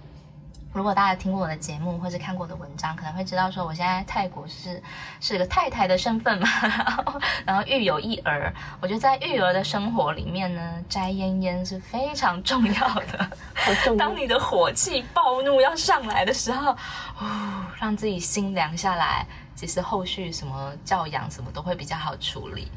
[0.72, 4.82] 如果大家听过我的节目或是看过我的文章，可能会知道说我现在泰国是
[5.20, 8.54] 是个太太的身份嘛，然 后然后育有一儿。
[8.80, 13.30] 我觉得在育儿的生活里面呢，摘烟烟是非常重要的。
[13.98, 16.78] 当你的火气暴怒要上来的时候，
[17.16, 17.26] 呼，
[17.80, 22.72] 让自己心凉下来，其实后续什么教养什么都会比较好处理。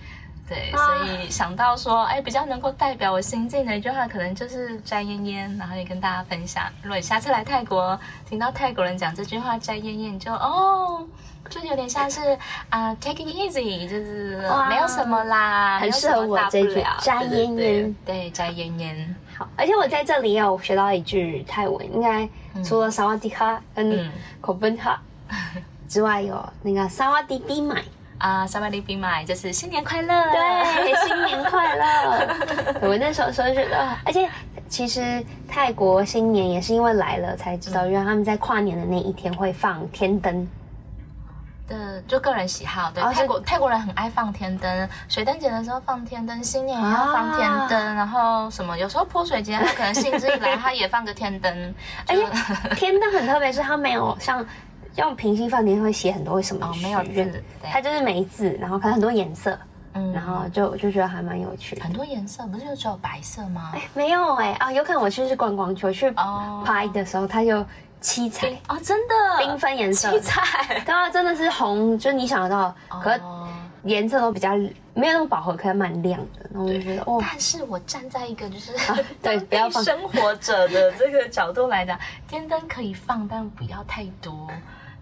[0.48, 6.64] 对，所以想到说，哎，比较能够代表我心境的一句话，可能就是摘烟烟，然后也跟大家分享。
[6.82, 11.06] 如果你下次来泰国，听到泰国人讲这句话摘烟烟，就哦，
[11.48, 12.36] 就有点像是
[12.68, 17.96] 啊、uh,，take it easy，就是没有什么啦，很适合我这句摘烟烟。
[18.04, 19.16] 对，摘烟烟。
[19.38, 22.28] 好，而且我在这里有学到一句泰文，应该
[22.62, 25.00] 除了萨瓦迪卡跟口本哈
[25.88, 27.82] 之外，有那个萨瓦迪比买。
[28.22, 32.34] 啊，萨瓦迪比买就是新年快乐，对，新年快乐。
[32.88, 34.30] 我那时候说觉得，而且
[34.68, 40.48] 其实泰国新年也是因为来了才知道，因为他们在跨年的那一天会放天灯。
[41.66, 51.74] 的就个人喜好，对，泰国泰国人很爱放天灯，水灯节的时候放天灯，新年也要放天灯，然后什么有时候泼水节，他可能兴致一来， 他也放个天灯。
[52.06, 52.24] 而且
[52.76, 54.46] 天灯很特别，是它没有像。
[54.96, 56.66] 用平行放电会写很多为什么？
[56.66, 59.58] 哦，没有字，它就是没字，然后可能很多颜色，
[59.94, 61.78] 嗯，然后就就觉得还蛮有趣。
[61.80, 63.72] 很多颜色不是就只有白色吗？
[63.74, 66.10] 哎，没有哎啊，有可能我去是观光区去
[66.64, 67.64] 拍的时候，它就
[68.00, 73.18] 七彩哦，真的缤纷颜色，七彩，对啊，真的是红，就是你想得到，可
[73.84, 74.50] 颜色都比较
[74.94, 77.18] 没有那么饱和，可是蛮亮的，然后我就觉得哦。
[77.20, 84.48] 但是我站在一个就是、啊、对不要放生活者的这个角度来讲， 天灯可以放，但不要太多。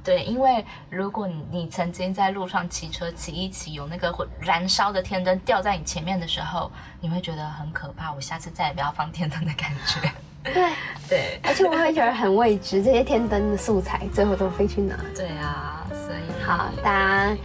[0.03, 6.71] 对，因为如果你你曾经在路上骑车骑一骑，有那个燃烧的天灯掉在你前面的时候，
[7.01, 8.13] 你会觉得很可怕。
[8.13, 10.11] 我下次再也不要放天灯的感觉。
[10.43, 10.73] 对
[11.07, 14.97] 对，而且我会觉得很未知，这些天灯的素材最后都飞去哪？
[15.15, 17.37] 对啊，所以好，大家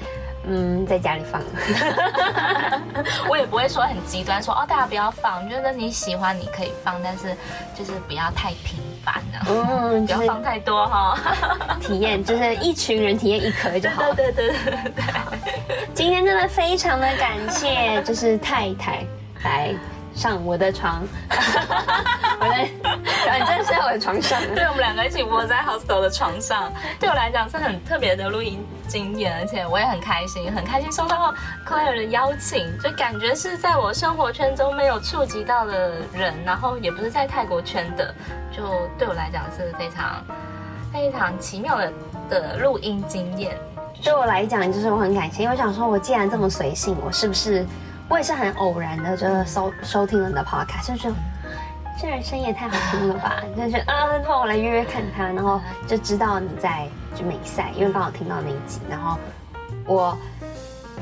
[0.47, 1.41] 嗯在家里放。
[3.28, 7.36] 我也不会说很极端说，说哦大家不要放，觉得你喜欢你可以放，但是
[7.76, 8.80] 就是不要太频
[9.47, 11.18] 嗯，不要放太多哈。
[11.80, 14.14] 体验就是一群人体验一颗就好了。
[14.16, 15.03] 对对对对对。
[15.93, 19.03] 今天真的非常的感谢，就是太太
[19.43, 19.74] 来。
[20.16, 21.05] 上我的床，
[22.39, 22.70] 我在，
[23.28, 24.41] 反正是在我的床上。
[24.55, 31.34] 对，我们两个一起窝在 hostel 的床上，对我来讲是很特别的录音经验，而且我也很开心，很开心收到
[31.68, 38.16] Claire 的邀请，就感觉是在我生活圈中没有触及到的人，然后也不是在泰国圈的，
[38.55, 38.63] 就
[38.97, 40.24] 对我来讲是非常
[40.93, 41.93] 非常奇妙的
[42.30, 43.57] 的录音经验。
[44.01, 47.66] 对我来讲，就是我很感谢，因为我想说，我既然这么随性，我是不是？
[48.08, 51.16] 我也是很偶然的，就是收收听了你的 podcast，就觉得
[51.99, 59.18] 这人声音也太好听了吧，就觉得啊，那我来约约看他，然后就知道你在就美赛，因为刚好听到那一集，然后
[59.86, 60.16] 我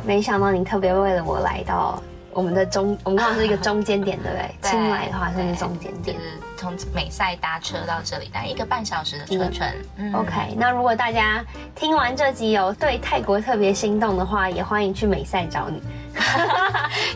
[0.05, 2.01] 没想到你特别为了我来到
[2.31, 4.55] 我们的中， 我们刚好是一个中间点，对不对？
[4.61, 9.67] 青来的话算是中间点，就是从美赛搭车到这里，大概一个半小时的车程。
[9.97, 11.43] 嗯，OK，那如果大家
[11.75, 15.81] 听完这集有对泰国特别心动的话，也欢迎去美赛找你。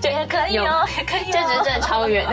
[0.02, 1.32] 对，也可以哦，也可以。
[1.32, 2.26] 这只是真的超远，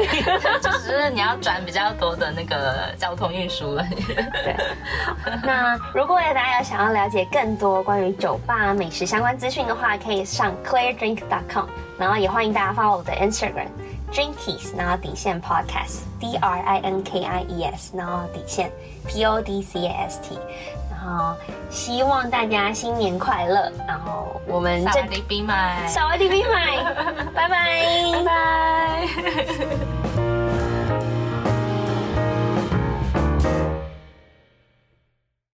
[0.62, 3.84] 就 只是你要转比较多的那个交通运输了。
[4.44, 4.56] 对，
[5.42, 11.66] 那如果大家有想要了解更多关于酒吧美食相关资讯的话，可以上 clairedrink.com，
[11.98, 13.68] 然后也欢迎大家 follow 我的 Instagram
[14.12, 18.70] drinkies，然后底线 podcast D R I N K I E S，然后底线
[19.06, 20.38] P O D C A S T。
[21.04, 21.36] 好
[21.70, 23.70] 希望大家新年快乐。
[23.86, 26.78] 然后我们这里冰麦，小外地冰麦，
[27.34, 30.03] 拜拜，拜拜。